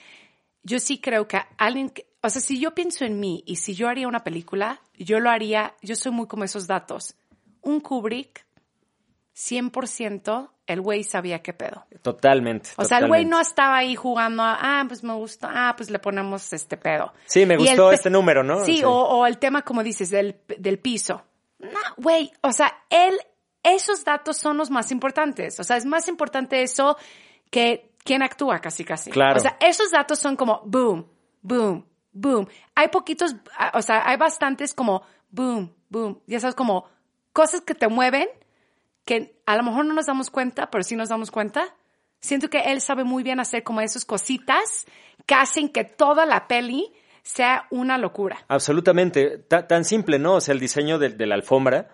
[0.64, 3.74] yo sí creo que alguien, que- o sea, si yo pienso en mí y si
[3.74, 7.14] yo haría una película, yo lo haría, yo soy muy como esos datos.
[7.62, 8.44] Un Kubrick,
[9.35, 11.87] 100%, el güey sabía qué pedo.
[12.03, 12.70] Totalmente.
[12.76, 15.91] O sea, el güey no estaba ahí jugando a, ah, pues me gusta, ah, pues
[15.91, 17.12] le ponemos este pedo.
[17.26, 18.64] Sí, me gustó este número, ¿no?
[18.64, 18.85] Sí, Sí.
[18.85, 21.22] O, o el tema, como dices, del, del piso.
[21.59, 23.18] No, güey, o sea, él,
[23.62, 25.61] esos datos son los más importantes.
[25.61, 26.97] O sea, es más importante eso
[27.51, 29.11] que quién actúa casi, casi.
[29.11, 29.37] Claro.
[29.37, 31.07] O sea, esos datos son como boom,
[31.41, 32.49] boom, boom.
[32.74, 36.20] Hay poquitos, ah, o sea, hay bastantes como boom, boom.
[36.26, 36.87] Ya sabes, como
[37.33, 38.28] cosas que te mueven
[39.05, 41.74] que a lo mejor no nos damos cuenta, pero sí nos damos cuenta.
[42.20, 44.86] Siento que él sabe muy bien hacer como esas cositas
[45.26, 46.92] que hacen que toda la peli
[47.22, 48.44] sea una locura.
[48.48, 50.34] Absolutamente, Ta- tan simple, ¿no?
[50.34, 51.88] O sea, el diseño de la alfombra,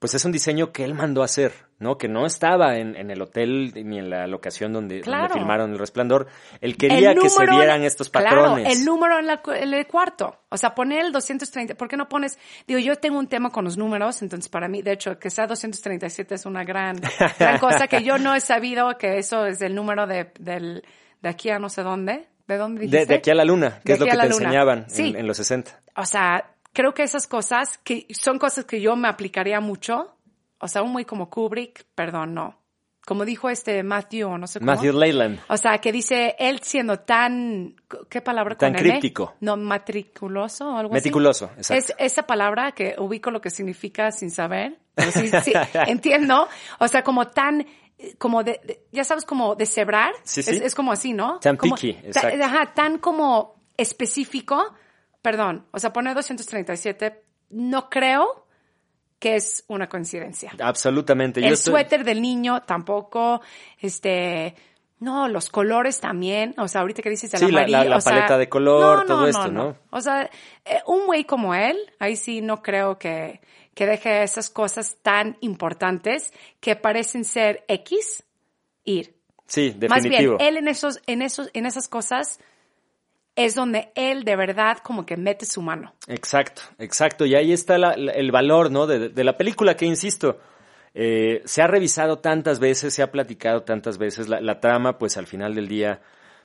[0.00, 1.96] pues es un diseño que él mandó a hacer, ¿no?
[1.98, 5.34] Que no estaba en, en el hotel ni en la locación donde, donde Claro.
[5.34, 6.26] filmaron El Resplandor.
[6.60, 8.64] Él quería que se vieran estos patrones.
[8.64, 10.40] Claro, el número en, la en el cuarto.
[10.48, 11.74] O sea, poner el 230.
[11.76, 12.38] ¿Por qué no pones?
[12.66, 15.46] Digo, yo tengo un tema con los números, entonces para mí, de hecho, que sea
[15.46, 16.98] 237 es una gran,
[17.38, 20.82] gran cosa que yo no he sabido que eso es el número de, del,
[21.20, 22.26] de aquí a no sé dónde.
[22.48, 22.98] ¿De dónde dijiste?
[23.00, 24.26] de, de aquí a la luna, que De es lo que te luna.
[24.34, 25.10] enseñaban Sí.
[25.10, 25.78] en, en los 60.
[25.96, 30.16] O sea, creo que esas cosas que son cosas que yo me aplicaría mucho.
[30.58, 32.58] O sea, un muy como Kubrick, perdón, no.
[33.06, 34.72] Como dijo este Matthew, no sé cómo.
[34.72, 35.40] Matthew Leyland.
[35.48, 37.74] O sea, que dice él siendo tan,
[38.10, 38.90] ¿qué palabra Tan con M?
[38.90, 39.34] críptico.
[39.40, 41.72] No, matriculoso o algo Meticuloso, así.
[41.72, 41.94] exacto.
[41.98, 44.78] Es esa palabra que ubico lo que significa sin saber.
[44.94, 45.52] Pero sí, sí,
[45.86, 46.46] entiendo.
[46.78, 47.66] O sea, como tan,
[48.18, 50.12] como de, de- ya sabes, como de cebrar.
[50.22, 50.50] Sí, sí.
[50.50, 51.40] Es, es como así, ¿no?
[51.40, 52.44] Tan picky, exacto.
[52.44, 54.74] Ajá, tan como específico.
[55.22, 58.46] Perdón, o sea, poner 237, no creo
[59.18, 60.52] que es una coincidencia.
[60.60, 61.40] Absolutamente.
[61.42, 63.40] Yo El estoy- suéter del niño tampoco,
[63.78, 64.54] este,
[65.02, 66.54] No, los colores también.
[66.58, 67.78] O sea, ahorita que dices el Sí, la- amarillo.
[67.78, 69.74] la- la o sea, paleta de color, todo esto, ¿no?
[69.88, 70.28] O sea,
[70.66, 73.40] eh, un güey como él, ahí sí no creo que,
[73.72, 78.24] que deje esas cosas tan importantes que parecen ser X
[78.84, 79.16] ir.
[79.46, 80.36] Sí, Más bien, definitivo.
[80.38, 82.38] él en esos, en esos, en esas cosas
[83.36, 85.94] es donde él de verdad como que mete su mano.
[86.06, 87.24] Exacto, exacto.
[87.26, 88.86] Y ahí está la- el valor, ¿no?
[88.86, 90.38] De, de la película que, insisto,
[90.94, 94.28] eh, se ha revisado tantas veces, se ha platicado tantas veces.
[94.28, 96.00] La, la trama, pues al final del día,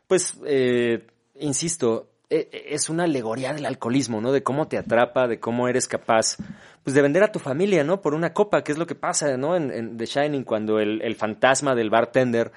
[0.08, 1.06] pues, eh,
[1.40, 4.32] insisto, e- e- es una alegoría del alcoholismo, ¿no?
[4.32, 6.38] De cómo te atrapa, de cómo eres capaz,
[6.84, 8.02] pues, de vender a tu familia, ¿no?
[8.02, 9.56] Por una copa, que es lo que pasa, ¿no?
[9.56, 12.52] En, en The Shining, cuando el, el fantasma del bartender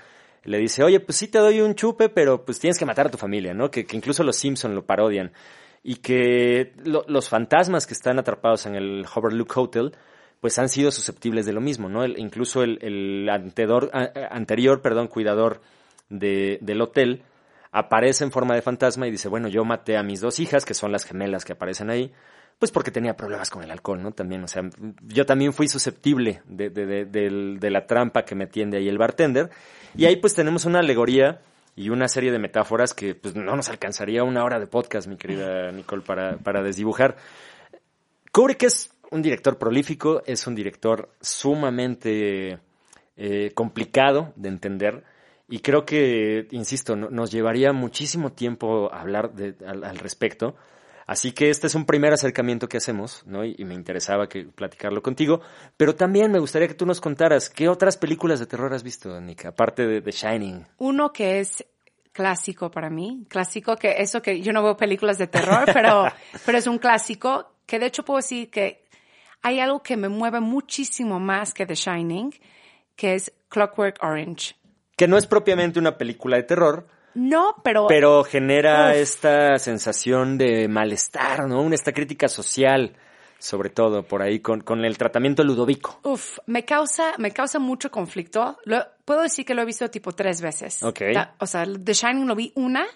[0.49, 3.11] le dice, oye, pues sí te doy un chupe, pero pues tienes que matar a
[3.11, 3.71] tu familia, ¿no?
[3.71, 5.33] Que, que incluso los Simpson lo parodian.
[5.83, 9.93] Y que lo- los fantasmas que están atrapados en el Overlook Hotel,
[10.41, 12.03] pues han sido susceptibles de lo mismo, ¿no?
[12.05, 15.61] El- incluso el, el anterior, perdón, cuidador
[16.09, 17.23] de- del hotel
[17.71, 20.75] aparece en forma de fantasma y dice, bueno, yo maté a mis dos hijas, que
[20.75, 22.13] son las gemelas que aparecen ahí,
[22.59, 24.13] pues porque tenía problemas con el alcohol, ¿no?
[24.13, 24.69] También, o sea,
[25.07, 29.51] yo también fui susceptible de, de- de- la trampa que me tiende ahí el bartender.
[29.97, 31.41] Y ahí pues tenemos una alegoría
[31.77, 35.17] y una serie de metáforas que pues no nos alcanzaría una hora de podcast, mi
[35.17, 37.17] querida Nicole, para, para desdibujar.
[38.33, 42.59] Kubrick es un director prolífico, es un director sumamente
[43.17, 45.05] eh, complicado de entender
[45.49, 49.33] y creo que, insisto, no- nos llevaría muchísimo tiempo hablar
[49.67, 50.57] al, al respecto.
[51.09, 53.43] Así que este es un primer acercamiento que hacemos, ¿no?
[53.43, 55.41] Y, y me interesaba que platicarlo contigo.
[55.79, 59.19] Pero también me gustaría que tú nos contaras qué otras películas de terror has visto,
[59.19, 60.67] Nick, aparte de The Shining.
[60.77, 61.65] Uno que es
[62.13, 66.13] clásico para mí, clásico que eso que yo no veo películas de terror, pero,
[66.45, 68.85] pero es un clásico que de hecho puedo decir que
[69.41, 72.35] hay algo que me mueve muchísimo más que The Shining,
[72.97, 74.57] que es Clockwork Orange.
[74.95, 76.87] Que no es propiamente una película de terror,
[77.19, 78.97] No, pero, pero genera Uf.
[78.97, 81.61] esta sensación de malestar, ¿no?
[81.63, 82.97] Una esta crítica social,
[83.39, 85.99] sobre todo por ahí, con, con el tratamiento ludovico.
[86.05, 88.59] uf, me causa, me causa mucho conflicto.
[88.65, 90.83] Lo- puedo decir que lo he visto tipo tres veces.
[90.83, 91.03] Ok.
[91.41, 92.87] O sea, The Shining lo vi una,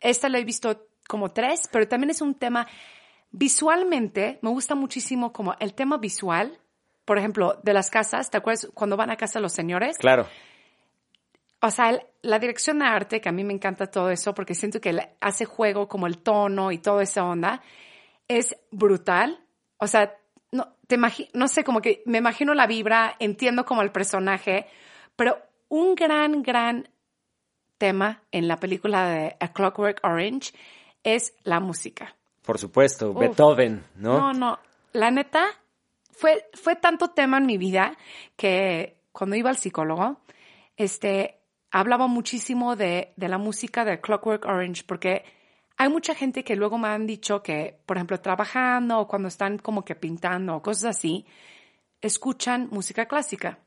[0.00, 2.66] esta lo he visto como tres, pero también es un tema
[3.36, 6.58] visualmente, me gusta muchísimo como el tema visual,
[7.04, 9.98] por ejemplo, de las casas, ¿te acuerdas cuando van a casa los señores?
[9.98, 10.26] Claro.
[11.64, 14.54] O sea, el- la dirección de arte, que a mí me encanta todo eso, porque
[14.54, 17.62] siento que hace juego como el tono y toda esa onda,
[18.28, 19.42] es brutal.
[19.78, 20.14] O sea,
[20.52, 20.98] no, te
[21.32, 24.66] no sé, como que me imagino la vibra, entiendo como el personaje,
[25.16, 25.38] pero
[25.68, 26.90] un gran, gran
[27.78, 30.52] tema en la película de A Clockwork Orange
[31.02, 32.14] es la música.
[32.42, 33.20] Por supuesto, Uf.
[33.20, 34.18] Beethoven, ¿no?
[34.18, 34.58] No, no.
[34.92, 35.46] La neta,
[36.12, 37.96] fue, fue tanto tema en mi vida
[38.36, 40.20] que cuando iba al psicólogo,
[40.76, 41.40] este,
[41.74, 45.24] hablaba muchísimo de, de la música de Clockwork Orange, porque
[45.76, 49.58] hay mucha gente que luego me han dicho que, por ejemplo, trabajando o cuando están
[49.58, 51.26] como que pintando o cosas así,
[52.00, 53.58] escuchan música clásica.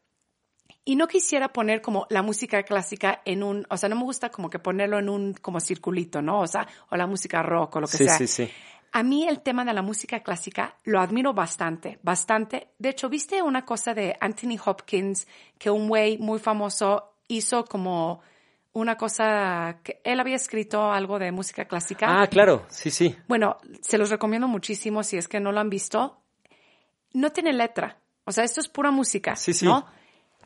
[0.85, 4.29] Y no quisiera poner como la música clásica en un, o sea, no me gusta
[4.29, 6.39] como que ponerlo en un como circulito, ¿no?
[6.39, 8.17] O sea, o la música rock o lo que Sí, sea.
[8.17, 8.49] sí, sí.
[8.93, 12.69] A mí el tema de la música clásica lo admiro bastante, bastante.
[12.79, 15.27] De hecho, ¿viste una cosa de Anthony Hopkins
[15.59, 18.21] que un güey muy famoso hizo como
[18.73, 22.21] una cosa que él había escrito algo de música clásica?
[22.21, 23.15] Ah, claro, sí, sí.
[23.27, 26.21] Bueno, se los recomiendo muchísimo si es que no lo han visto.
[27.13, 27.97] No tiene letra.
[28.25, 29.35] O sea, esto es pura música.
[29.35, 29.65] Sí, sí.
[29.65, 29.87] ¿no?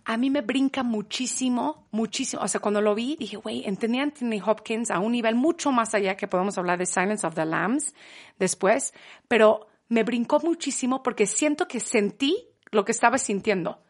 [0.06, 2.42] A mí me brinca muchísimo, muchísimo.
[2.42, 5.72] O sea, cuando lo vi, dije, güey, entendí a Anthony Hopkins a un nivel mucho
[5.72, 7.94] más allá que podemos hablar de Silence of the Lambs
[8.40, 8.94] después,
[9.28, 13.82] pero me brincó muchísimo porque siento que sentí lo que estaba sintiendo.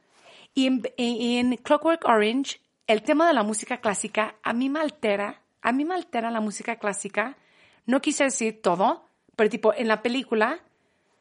[0.53, 4.79] Y en, y en Clockwork Orange, el tema de la música clásica a mí me
[4.79, 7.37] altera, a mí me altera la música clásica.
[7.85, 9.05] No quise decir todo,
[9.35, 10.59] pero tipo, en la película,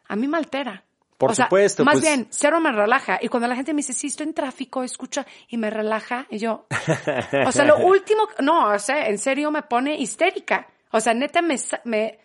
[0.09, 0.85] a mí me altera.
[1.17, 3.19] Por O sea, supuesto, Más pues- bien, cero me relaja.
[3.21, 6.39] Y cuando la gente me dice, sí, estoy en tráfico, escucha, y me relaja, y
[6.39, 6.67] yo,
[7.47, 10.67] o sea, lo último, no, o sea, en serio me pone histérica.
[10.93, 12.19] O sea, neta me, me,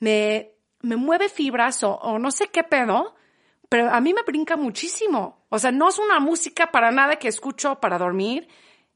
[0.00, 0.50] me,
[0.82, 3.14] me mueve fibras o, o no sé qué pedo,
[3.74, 5.46] pero a mí me brinca muchísimo.
[5.48, 8.46] O sea, no es una música para nada que escucho para dormir.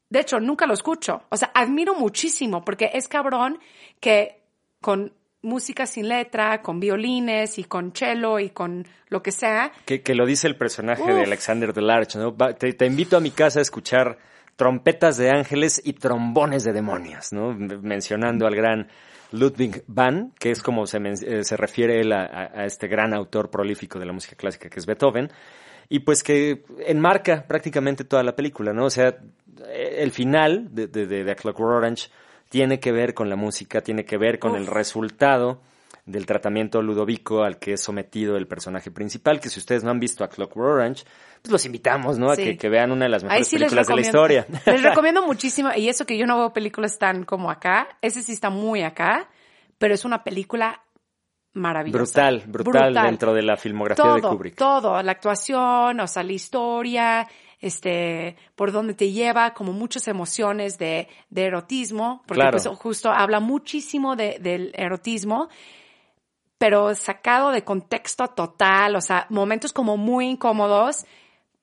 [0.08, 1.22] De hecho, nunca lo escucho.
[1.30, 3.58] O sea, admiro muchísimo porque es cabrón
[3.98, 4.40] que
[4.80, 5.12] con
[5.42, 10.14] música sin letra, con violines y con cello y con lo que sea, Que, que
[10.14, 11.22] lo dice el personaje de.
[11.24, 12.36] Alexander Delarge, ¿no?
[12.36, 14.16] Va- te, te invito a mi casa a escuchar
[14.54, 17.52] trompetas de ángeles y trombones de demonios, ¿no?
[17.52, 18.88] Mencionando al gran
[19.32, 23.98] Ludwig van, que es como se, eh, se refiere él a, este gran autor prolífico
[23.98, 25.30] de la música clásica que es Beethoven,
[25.88, 28.86] y pues que enmarca prácticamente toda la película, ¿no?
[28.86, 29.16] O sea,
[29.72, 32.08] el final de, de, de, Clockwork Orange
[32.48, 35.60] tiene que ver con la música, tiene que ver con el resultado
[36.08, 40.00] del tratamiento ludovico al que es sometido el personaje principal, que si ustedes no han
[40.00, 41.04] visto a Clockwork Orange,
[41.42, 42.30] pues los invitamos, ¿no?
[42.30, 44.46] A que, vean una de las mejores películas de la historia.
[44.66, 48.32] Les recomiendo muchísimo, y eso que yo no veo películas tan como acá, ese sí
[48.32, 49.28] está muy acá,
[49.76, 50.82] pero es una película
[51.52, 51.98] maravillosa.
[51.98, 54.56] Brutal, brutal, dentro de la filmografía de Kubrick.
[54.56, 57.28] Todo, la actuación, o sea, la historia,
[57.60, 63.40] este, por donde te lleva, como muchas emociones de, de erotismo, porque pues, justo habla
[63.40, 65.50] muchísimo de, del erotismo
[66.58, 71.06] pero sacado de contexto total, o sea, momentos como muy incómodos,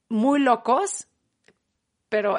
[0.09, 1.07] muy locos,
[2.09, 2.37] pero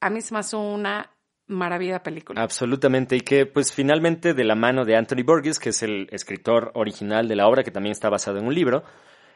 [0.00, 1.10] a mí se me hace una
[1.46, 2.42] maravilla película.
[2.42, 6.72] Absolutamente, y que pues finalmente de la mano de Anthony Burgess, que es el escritor
[6.74, 8.82] original de la obra, que también está basado en un libro,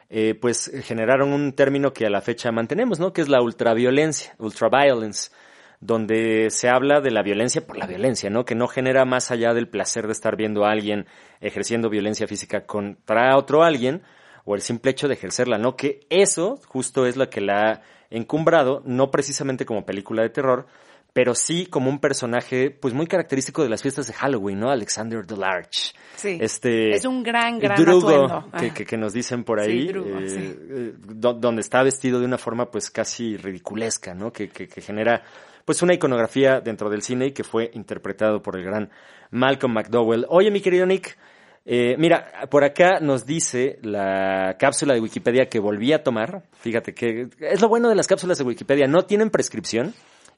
[0.09, 3.13] eh, pues generaron un término que a la fecha mantenemos, ¿no?
[3.13, 5.31] Que es la ultraviolencia, ultraviolence
[5.79, 8.45] donde se habla de la violencia por la violencia, ¿no?
[8.45, 11.05] Que no genera más allá del placer de estar viendo a alguien
[11.39, 14.01] ejerciendo violencia física contra otro alguien
[14.43, 15.75] o el simple hecho de ejercerla, ¿no?
[15.75, 20.67] Que eso justo es lo que la ha encumbrado, no precisamente como película de terror,
[21.13, 24.69] pero sí como un personaje pues muy característico de las fiestas de Halloween, ¿no?
[24.69, 25.93] Alexander the Large.
[26.15, 26.37] Sí.
[26.39, 31.61] Este es un gran gran Drugo que, que, nos dicen por ahí, eh, eh, donde
[31.61, 34.31] está vestido de una forma pues casi ridiculesca, ¿no?
[34.31, 35.23] Que, que, que genera
[35.67, 38.89] pues una iconografía dentro del cine y que fue interpretado por el gran
[39.31, 40.25] Malcolm McDowell.
[40.29, 41.17] Oye, mi querido Nick,
[41.65, 46.41] eh, mira, por acá nos dice la cápsula de Wikipedia que volví a tomar.
[46.53, 49.93] Fíjate que es lo bueno de las cápsulas de Wikipedia, no tienen prescripción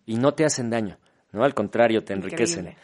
[0.07, 0.97] y no te hacen daño.
[1.31, 1.43] ¿no?
[1.43, 2.75] Al contrario, te enriquecen.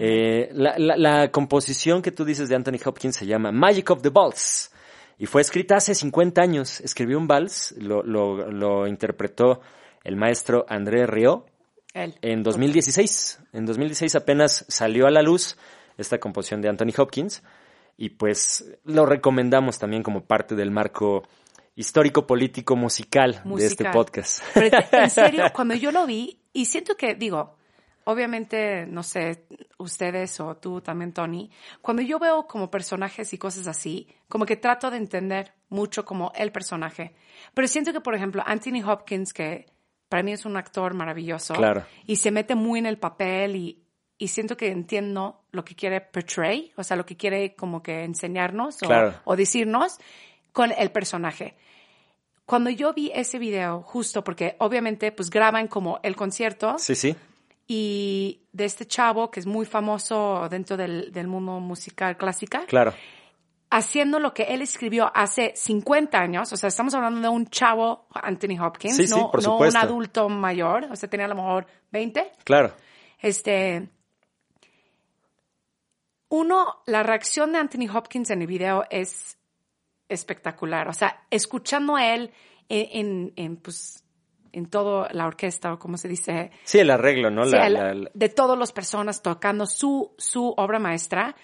[0.00, 4.10] Eh, la, la, composición que tú dices de Anthony Hopkins se llama Magic of the
[4.10, 4.72] Balls
[5.18, 6.80] y fue escrita hace 50 años.
[6.80, 9.60] Escribió un vals, lo, lo, lo interpretó
[10.02, 11.46] el maestro André Rio
[11.94, 13.40] en 2016.
[13.52, 15.56] En 2016 apenas salió a la luz
[15.98, 17.42] esta composición de Anthony Hopkins
[17.96, 21.24] y pues lo recomendamos también como parte del marco
[21.74, 24.42] histórico, político, musical, de este podcast.
[24.54, 27.56] Pero en serio, cuando yo lo vi, y siento que, digo,
[28.04, 29.46] obviamente, no sé,
[29.78, 34.56] ustedes o tú también, Tony, cuando yo veo como personajes y cosas así, como que
[34.56, 37.14] trato de entender mucho como el personaje.
[37.54, 39.66] Pero siento que, por ejemplo, Anthony Hopkins, que
[40.12, 41.54] para mí es un actor maravilloso.
[41.54, 41.86] Claro.
[42.04, 43.82] Y se mete muy en el papel y,
[44.18, 48.04] y siento que entiendo lo que quiere portray, o sea, lo que quiere como que
[48.04, 48.76] enseñarnos
[49.24, 49.96] o, decirnos
[50.52, 51.56] con el personaje.
[52.44, 56.76] Cuando yo vi ese video, justo porque obviamente pues graban como el concierto.
[56.78, 57.16] Sí, sí.
[57.66, 62.66] Y de este chavo que es muy famoso dentro del, del mundo musical clásica.
[62.66, 62.92] Claro
[63.72, 68.06] haciendo lo que él escribió hace 50 años, o sea, estamos hablando de un chavo,
[68.12, 72.32] Anthony Hopkins, no, no un adulto mayor, o sea, tenía a lo mejor 20.
[72.44, 72.74] Claro.
[73.18, 73.88] Este,
[76.28, 79.38] uno, la reacción de Anthony Hopkins en el video es
[80.06, 82.30] espectacular, o sea, escuchando a él
[82.68, 84.04] en, en, pues,
[84.52, 86.50] en toda la orquesta, o como se dice.
[86.64, 87.46] Sí, el arreglo, ¿no?
[87.46, 91.34] De todas las personas tocando su, su obra maestra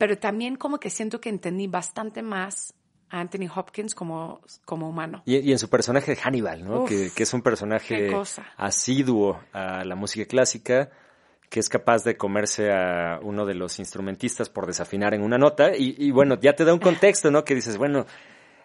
[0.00, 2.72] pero también como que siento que entendí bastante más
[3.10, 5.22] a Anthony Hopkins como, como humano.
[5.26, 6.86] Y, en su personaje de Hannibal, ¿no?
[6.86, 8.10] que, es un personaje
[8.56, 10.88] asiduo a la música clásica,
[11.50, 15.72] que es capaz de comerse a uno de los instrumentistas por desafinar en una nota.
[15.76, 17.44] Y, bueno, ya te da un contexto, ¿no?
[17.44, 18.06] Que dices, bueno,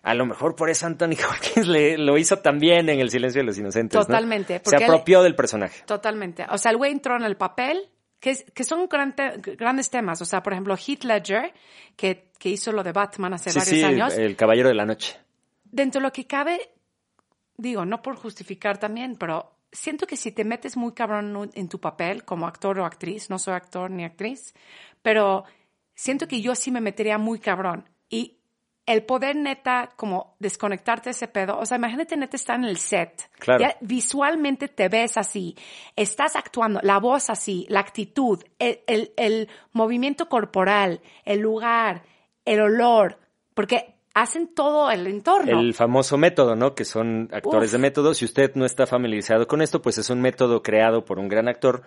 [0.03, 3.45] a lo mejor por eso Anthony Hopkins le, lo hizo también en El silencio de
[3.45, 3.99] los inocentes.
[3.99, 4.61] Totalmente.
[4.63, 5.83] Se apropió del personaje.
[5.85, 6.45] Totalmente.
[6.49, 7.89] O sea, el güey entró en el papel
[8.19, 10.21] que, son grandes temas.
[10.21, 11.53] O sea, por ejemplo, Heath Ledger,
[11.95, 14.17] que, que hizo lo de Batman hace varios sí, años.
[14.17, 15.19] El Caballero de la Noche.
[15.63, 16.71] Dentro de lo que cabe,
[17.57, 21.79] digo, no por justificar también, pero siento que si te metes muy cabrón en tu
[21.79, 24.53] papel como actor o actriz, no soy actor ni actriz,
[25.01, 25.43] pero
[25.93, 27.89] siento que yo sí me metería muy cabrón.
[28.09, 28.39] Y
[28.85, 33.29] el poder neta como desconectarte ese pedo, o sea, imagínate neta estar en el set,
[33.39, 33.65] claro.
[33.81, 35.55] visualmente te ves así,
[35.95, 42.03] estás actuando, la voz así, la actitud, el, el, movimiento corporal, el lugar,
[42.45, 43.17] el olor,
[43.55, 45.59] porque hacen todo el entorno.
[45.59, 46.75] El famoso método, ¿no?
[46.75, 48.13] Que son actores de método.
[48.13, 51.49] Si usted no está familiarizado con esto, pues es un método creado por un gran
[51.49, 51.83] actor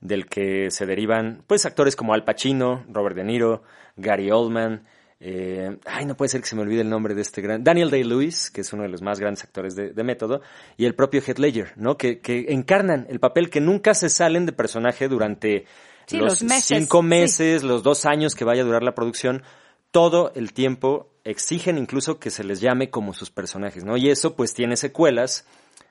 [0.00, 3.62] del que se derivan, pues, actores como Al Pacino, Robert De Niro,
[3.96, 4.84] Gary Oldman,
[5.24, 7.62] eh, ay, no puede ser que se me olvide el nombre de este gran.
[7.62, 10.40] Daniel Day-Lewis, que es uno de los más grandes actores de, método,
[10.76, 11.96] y el propio Heath Ledger, ¿no?
[11.96, 15.66] Que, que, encarnan el papel que nunca se salen de personaje durante
[16.06, 17.06] Sí, los, los meses, cinco sí.
[17.06, 19.44] meses, los dos años que vaya a durar la producción,
[19.92, 23.96] todo el tiempo exigen incluso que se les llame como sus personajes, ¿no?
[23.96, 25.46] Y eso pues tiene secuelas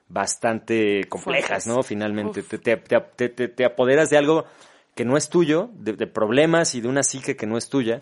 [0.10, 1.68] bastante complejas.
[1.68, 1.84] ¿no?
[1.84, 4.46] Finalmente, te- te- te- te apoderas de algo
[4.94, 8.02] que no es tuyo, de, de problemas y de una psique que no es tuya,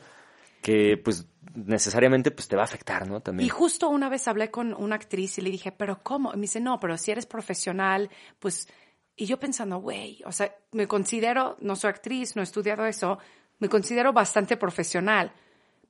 [0.62, 3.22] que pues necesariamente pues te va a afectar, ¿no?
[3.22, 3.46] También.
[3.46, 6.32] Y justo una vez hablé con una actriz y le dije, pero ¿cómo?
[6.34, 8.68] Y me dice, no, pero si eres profesional, pues...
[9.16, 13.20] Y yo pensando, güey, o sea, me considero, no soy actriz, no he estudiado eso,
[13.58, 15.34] me considero bastante profesional.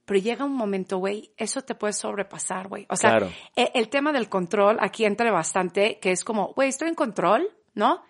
[0.06, 2.88] Pero llega un momento, güey, eso te puede sobrepasar, güey.
[2.90, 3.32] O sea, Claro.
[3.56, 7.48] e- el, tema del control aquí entra bastante, que es como, güey, estoy en control,
[7.76, 8.02] ¿no?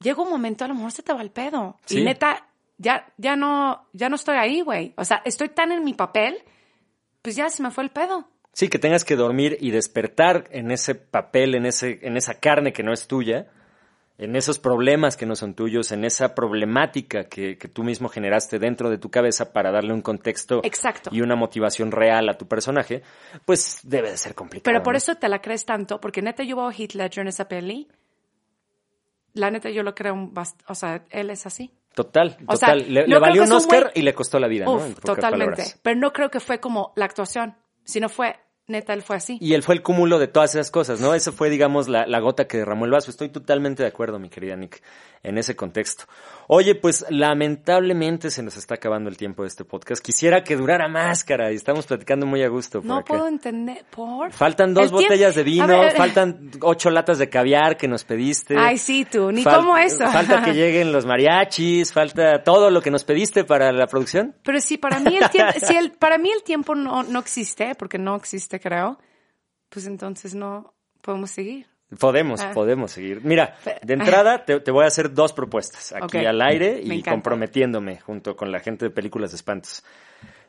[0.00, 1.76] Llega un momento, a lo mejor se te va el pedo.
[1.84, 1.98] Sí.
[2.00, 2.47] Y neta,
[2.78, 4.94] ya, ya no, ya no estoy ahí, güey.
[4.96, 6.38] O sea, estoy tan en mi papel,
[7.22, 8.28] pues ya se me fue el pedo.
[8.52, 12.72] Sí, que tengas que dormir y despertar en ese papel, en, ese, en esa carne
[12.72, 13.48] que no es tuya,
[14.16, 18.58] en esos problemas que no son tuyos, en esa problemática que, que tú mismo generaste
[18.58, 21.10] dentro de tu cabeza para darle un contexto Exacto.
[21.12, 23.02] y una motivación real a tu personaje,
[23.44, 24.64] pues debe de ser complicado.
[24.64, 24.98] Pero por ¿no?
[24.98, 27.88] eso te la crees tanto, porque neta yo veo a Heath Ledger en esa peli.
[29.34, 30.34] La neta yo lo creo, un
[30.66, 31.77] o sea, él es así.
[31.94, 32.92] Total, O sea, total.
[32.92, 34.84] le, no le creo valió un Oscar y le costó la vida, ¿no?
[34.84, 35.30] En totalmente.
[35.30, 35.80] palabras.
[35.82, 38.36] Pero no creo que fue como la actuación, sino fue,
[38.68, 39.38] neta, él fue así.
[39.40, 41.14] Y él fue el cúmulo de todas esas cosas, ¿no?
[41.14, 43.10] Eso fue, digamos, la, la gota que derramó el vaso.
[43.10, 44.82] Estoy totalmente de acuerdo, mi querida Nick,
[45.22, 46.04] en ese contexto.
[46.46, 50.02] Oye, pues lamentablemente se nos está acabando el tiempo de este podcast.
[50.04, 52.80] Quisiera que durara más, cara, y estamos platicando muy a gusto.
[52.84, 53.06] no acá.
[53.14, 54.32] puedo entender, ¿por?
[54.32, 58.04] Faltan dos El tiempo- botellas de vino, ver, faltan ocho latas de caviar que nos
[58.04, 58.54] pediste.
[58.58, 60.06] Ay, sí, tú, ni Fal- cómo eso.
[60.10, 64.34] Falta que lleguen los mariachis, falta todo lo que nos pediste para la producción.
[64.42, 67.74] Pero sí, para mí el tiempo, si el, para mí el tiempo no, no existe,
[67.74, 68.98] porque no existe, creo,
[69.68, 71.66] pues entonces no podemos seguir.
[71.98, 72.50] Podemos, Ah.
[72.52, 73.20] podemos seguir.
[73.24, 77.98] Mira, de entrada te, te voy a hacer dos propuestas aquí al aire y comprometiéndome
[78.00, 79.82] junto con la gente de películas de espantos.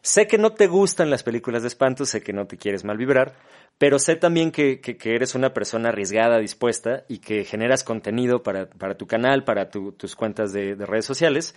[0.01, 2.97] Sé que no te gustan las películas de espantos, sé que no te quieres mal
[2.97, 3.35] vibrar,
[3.77, 8.41] pero sé también que, que- que eres una persona arriesgada, dispuesta y que generas contenido
[8.43, 11.53] para, para tu canal, para tu- tus cuentas de, de redes sociales.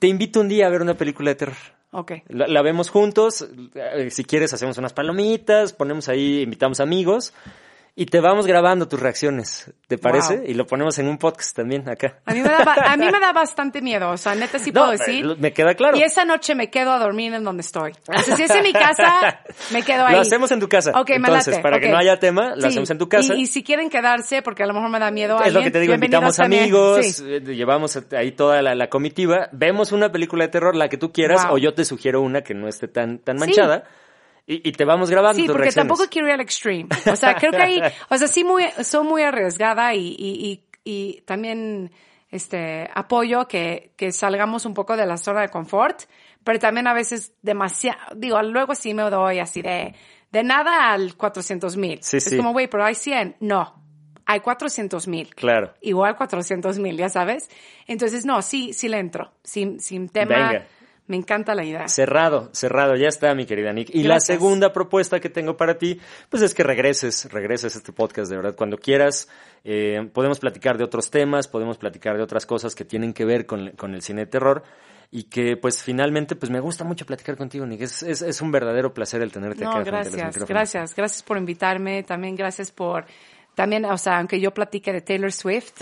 [0.00, 1.56] Te invito un día a ver una película de terror.
[1.94, 2.12] Ok.
[2.28, 7.32] La, la vemos juntos, eh, si quieres hacemos unas palomitas, ponemos ahí, invitamos amigos
[7.96, 10.38] y te vamos grabando tus reacciones, ¿te parece?
[10.38, 10.44] Wow.
[10.48, 12.18] Y lo ponemos en un podcast también acá.
[12.26, 14.80] A mí, me da, a mí me da bastante miedo, o sea, neta sí No,
[14.80, 15.24] puedo decir.
[15.38, 15.96] me- queda claro.
[15.96, 17.92] Y esa noche me quedo a dormir en donde estoy.
[18.08, 19.40] O sea, si es en mi casa,
[19.72, 20.14] me quedo ahí.
[20.16, 20.90] Lo hacemos en tu casa.
[21.00, 23.34] Ok, me Entonces, para que no haya tema, lo Sí, hacemos en tu casa.
[23.34, 25.70] Y, y si quieren quedarse, porque a lo mejor me da miedo es lo que
[25.70, 27.24] te digo, invitamos amigos, Sí.
[27.28, 31.12] eh, llevamos ahí toda la, la comitiva, vemos una película de terror, la que tú
[31.12, 31.54] quieras, Wow.
[31.54, 33.44] o yo te sugiero una que no esté tan, tan Sí.
[34.46, 35.88] Y, y te vamos grabando Sí, porque reacciones.
[35.88, 36.88] tampoco quiero ir al extreme.
[37.10, 37.80] O sea, creo que ahí,
[38.10, 41.90] o sea, sí muy, soy muy arriesgada y, y, y, y también,
[42.30, 46.02] este, apoyo que, que salgamos un poco de la zona de confort,
[46.42, 49.94] pero también a veces demasiado, digo, luego sí me doy así de,
[50.30, 52.02] de nada al 400 mil.
[52.02, 52.36] Sí, es sí.
[52.36, 53.36] como, güey, pero hay 100.
[53.40, 53.80] No,
[54.26, 55.34] hay 400 mil.
[55.34, 55.72] Claro.
[55.80, 57.48] Igual 400 mil, ya sabes.
[57.86, 59.32] Entonces, no, sí, sí le entro.
[59.42, 60.48] Sin, sin tema.
[60.48, 60.66] Venga.
[61.06, 61.86] Me encanta la idea.
[61.86, 63.90] Cerrado, cerrado, ya está, mi querida Nick.
[63.94, 66.00] Y la segunda propuesta que tengo para ti,
[66.30, 69.28] pues es que regreses, regreses a este podcast de verdad cuando quieras.
[69.64, 73.44] Eh, podemos platicar de otros temas, podemos platicar de otras cosas que tienen que ver
[73.44, 74.62] con, con el cine de terror.
[75.10, 77.82] Y que pues finalmente pues me gusta mucho platicar contigo, Nick.
[77.82, 80.48] Es, es, es un verdadero placer el tenerte No, acá frente a los gracias, micrófonos.
[80.48, 83.04] gracias, gracias por invitarme, también gracias por,
[83.54, 85.72] también, o sea, aunque yo platique de Taylor Swift,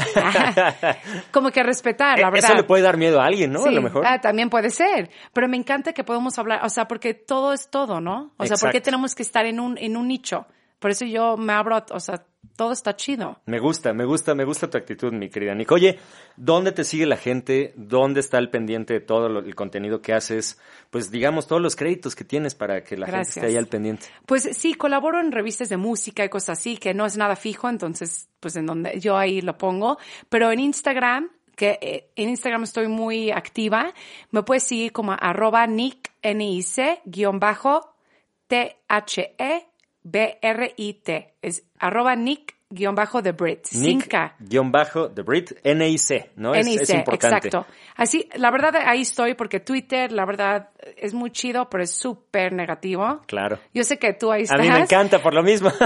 [1.32, 2.50] como que respetar, la Eh, verdad.
[2.50, 3.64] Eso le puede dar miedo a alguien, ¿no?
[3.64, 4.04] A lo mejor.
[4.06, 7.68] ah, también puede ser, pero me encanta que podamos hablar, o sea, porque todo es
[7.70, 8.32] todo, ¿no?
[8.36, 8.84] O sea, ¿por qué Exacto.
[8.84, 10.46] tenemos que estar en un, en un nicho?
[10.82, 12.26] Por eso yo me abro, o sea,
[12.56, 13.38] todo está chido.
[13.46, 15.70] Me gusta, me gusta, me gusta tu actitud, mi querida Nick.
[15.72, 15.98] Oye,
[16.36, 17.72] ¿dónde te sigue la gente?
[17.76, 20.58] ¿Dónde está el pendiente de todo lo- el contenido que haces?
[20.90, 24.06] Pues digamos, todos los créditos que tienes para que la gente esté ahí al pendiente.
[24.26, 27.68] Pues sí, colaboro en revistas de música y cosas así, que no es nada fijo,
[27.70, 29.96] entonces, pues en donde yo ahí lo pongo.
[30.28, 33.94] Pero en Instagram, que eh, en Instagram estoy muy activa,
[34.32, 37.94] me puedes seguir como arroba nick, N-I-C, guion bajo,
[40.02, 41.34] T-H-E-B-R-I-T.
[41.42, 43.66] Es arroba nick, guion bajo, The Brit.
[44.08, 44.34] K.
[44.40, 46.54] guion bajo, The Brit, N-I-C, ¿no?
[46.54, 47.48] Es, NIC, es importante.
[47.48, 47.66] exacto.
[47.96, 52.52] Así, la verdad ahí estoy porque Twitter, la verdad, es muy chido, pero es súper
[52.52, 53.20] negativo.
[53.26, 53.58] Claro.
[53.74, 54.60] Yo sé que tú ahí A estás.
[54.60, 55.70] mí me encanta por lo mismo.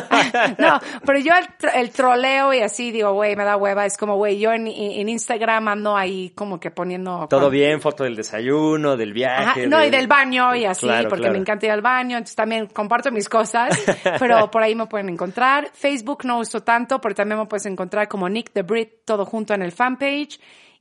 [0.59, 3.84] No, pero yo el, el troleo y así digo, güey, me da hueva.
[3.87, 7.26] Es como, güey, yo en, en Instagram ando ahí como que poniendo...
[7.28, 9.62] Todo bien, foto del desayuno, del viaje.
[9.62, 11.32] Ajá, no, y del baño y así, Claro, porque claro.
[11.34, 13.76] me encanta ir al baño, entonces también comparto mis cosas,
[14.18, 15.70] pero por ahí me pueden encontrar.
[15.72, 19.55] Facebook no uso tanto, pero también me puedes encontrar como Nick the Brit, todo junto
[19.55, 20.39] en el fanpage.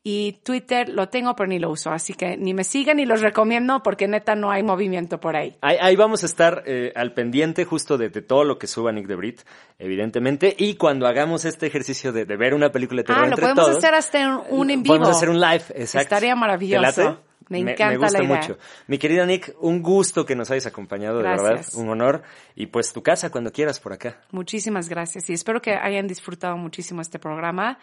[0.08, 1.90] Y Twitter lo tengo, pero ni lo uso.
[1.90, 5.56] Así que ni me sigan ni los recomiendo porque neta no hay movimiento por ahí.
[5.62, 9.16] Ahí, vamos a estar eh, al pendiente justo de, todo lo que suba Nick de
[9.16, 9.42] Brit,
[9.80, 10.56] evidentemente.
[10.60, 13.96] Y cuando hagamos este ejercicio de, ver una película de terror ah, lo podemos hacer
[13.96, 14.94] hasta un, en vivo.
[14.94, 16.02] Podemos hacer un live, exacto.
[16.02, 17.18] Estaría maravilloso.
[17.50, 18.58] Me encanta me, gusta mucho.
[18.88, 22.24] Mi querida Nick, un gusto que nos hayas acompañado, de verdad, un honor.
[22.56, 24.22] Y pues tu casa cuando quieras por acá.
[24.32, 27.78] Muchísimas gracias y espero que hayan disfrutado muchísimo este programa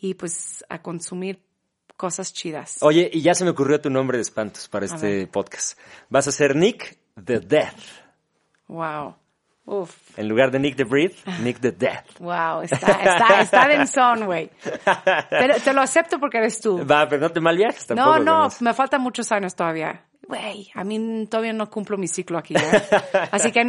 [0.00, 1.40] y pues a consumir
[1.96, 2.78] cosas chidas.
[2.80, 5.78] Oye, y ya se me ocurrió tu nombre de espantos para este podcast.
[6.08, 7.76] Vas a ser Nick the Death.
[8.68, 9.19] Wow.
[9.70, 9.96] Uf.
[10.16, 12.18] En lugar de Nick the Breath, Nick the Death.
[12.18, 14.50] Wow, está, está, está densón, güey.
[15.30, 16.84] Te, te, lo acepto porque eres tú.
[16.84, 18.18] Va, pero no te mal viajes tampoco.
[18.18, 22.38] No, no, me faltan muchos años todavía güey, a mí todavía no cumplo mi ciclo
[22.38, 22.54] aquí.
[22.54, 22.60] ¿eh?
[23.32, 23.68] así que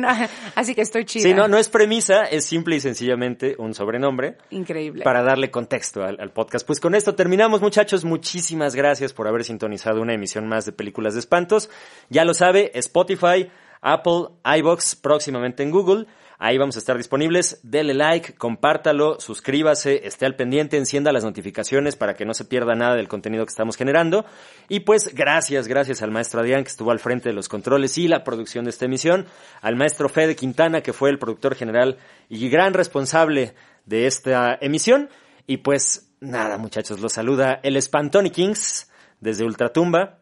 [0.55, 1.23] así que estoy chida.
[1.23, 4.37] Sí, no, no es premisa, es simple y sencillamente un sobrenombre.
[4.51, 5.03] Increíble.
[5.03, 6.65] Para darle contexto al, podcast.
[6.65, 8.05] Pues con esto terminamos, muchachos.
[8.05, 11.69] Muchísimas gracias por haber sintonizado una emisión más de Películas de Espantos.
[12.09, 13.49] Ya lo sabe, Spotify,
[13.81, 16.05] Apple, iBox, próximamente en Google.
[16.43, 17.59] Ahí vamos a estar disponibles.
[17.61, 22.73] Dele like, compártalo, suscríbase, esté al pendiente, encienda las notificaciones para que no se pierda
[22.73, 24.25] nada del contenido que estamos generando.
[24.67, 28.07] Y pues gracias, gracias al maestro Adrián que estuvo al frente de los controles y
[28.07, 29.27] la producción de esta emisión,
[29.61, 33.53] al maestro Fede Quintana que fue el productor general y gran responsable
[33.85, 35.09] de esta emisión.
[35.45, 40.17] Y pues nada, muchachos, los saluda el Spantoni Kings desde Ultratumba.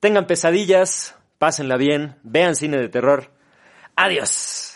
[0.00, 3.32] Tengan pesadillas, pásenla bien, vean cine de terror.
[3.96, 4.75] Adiós.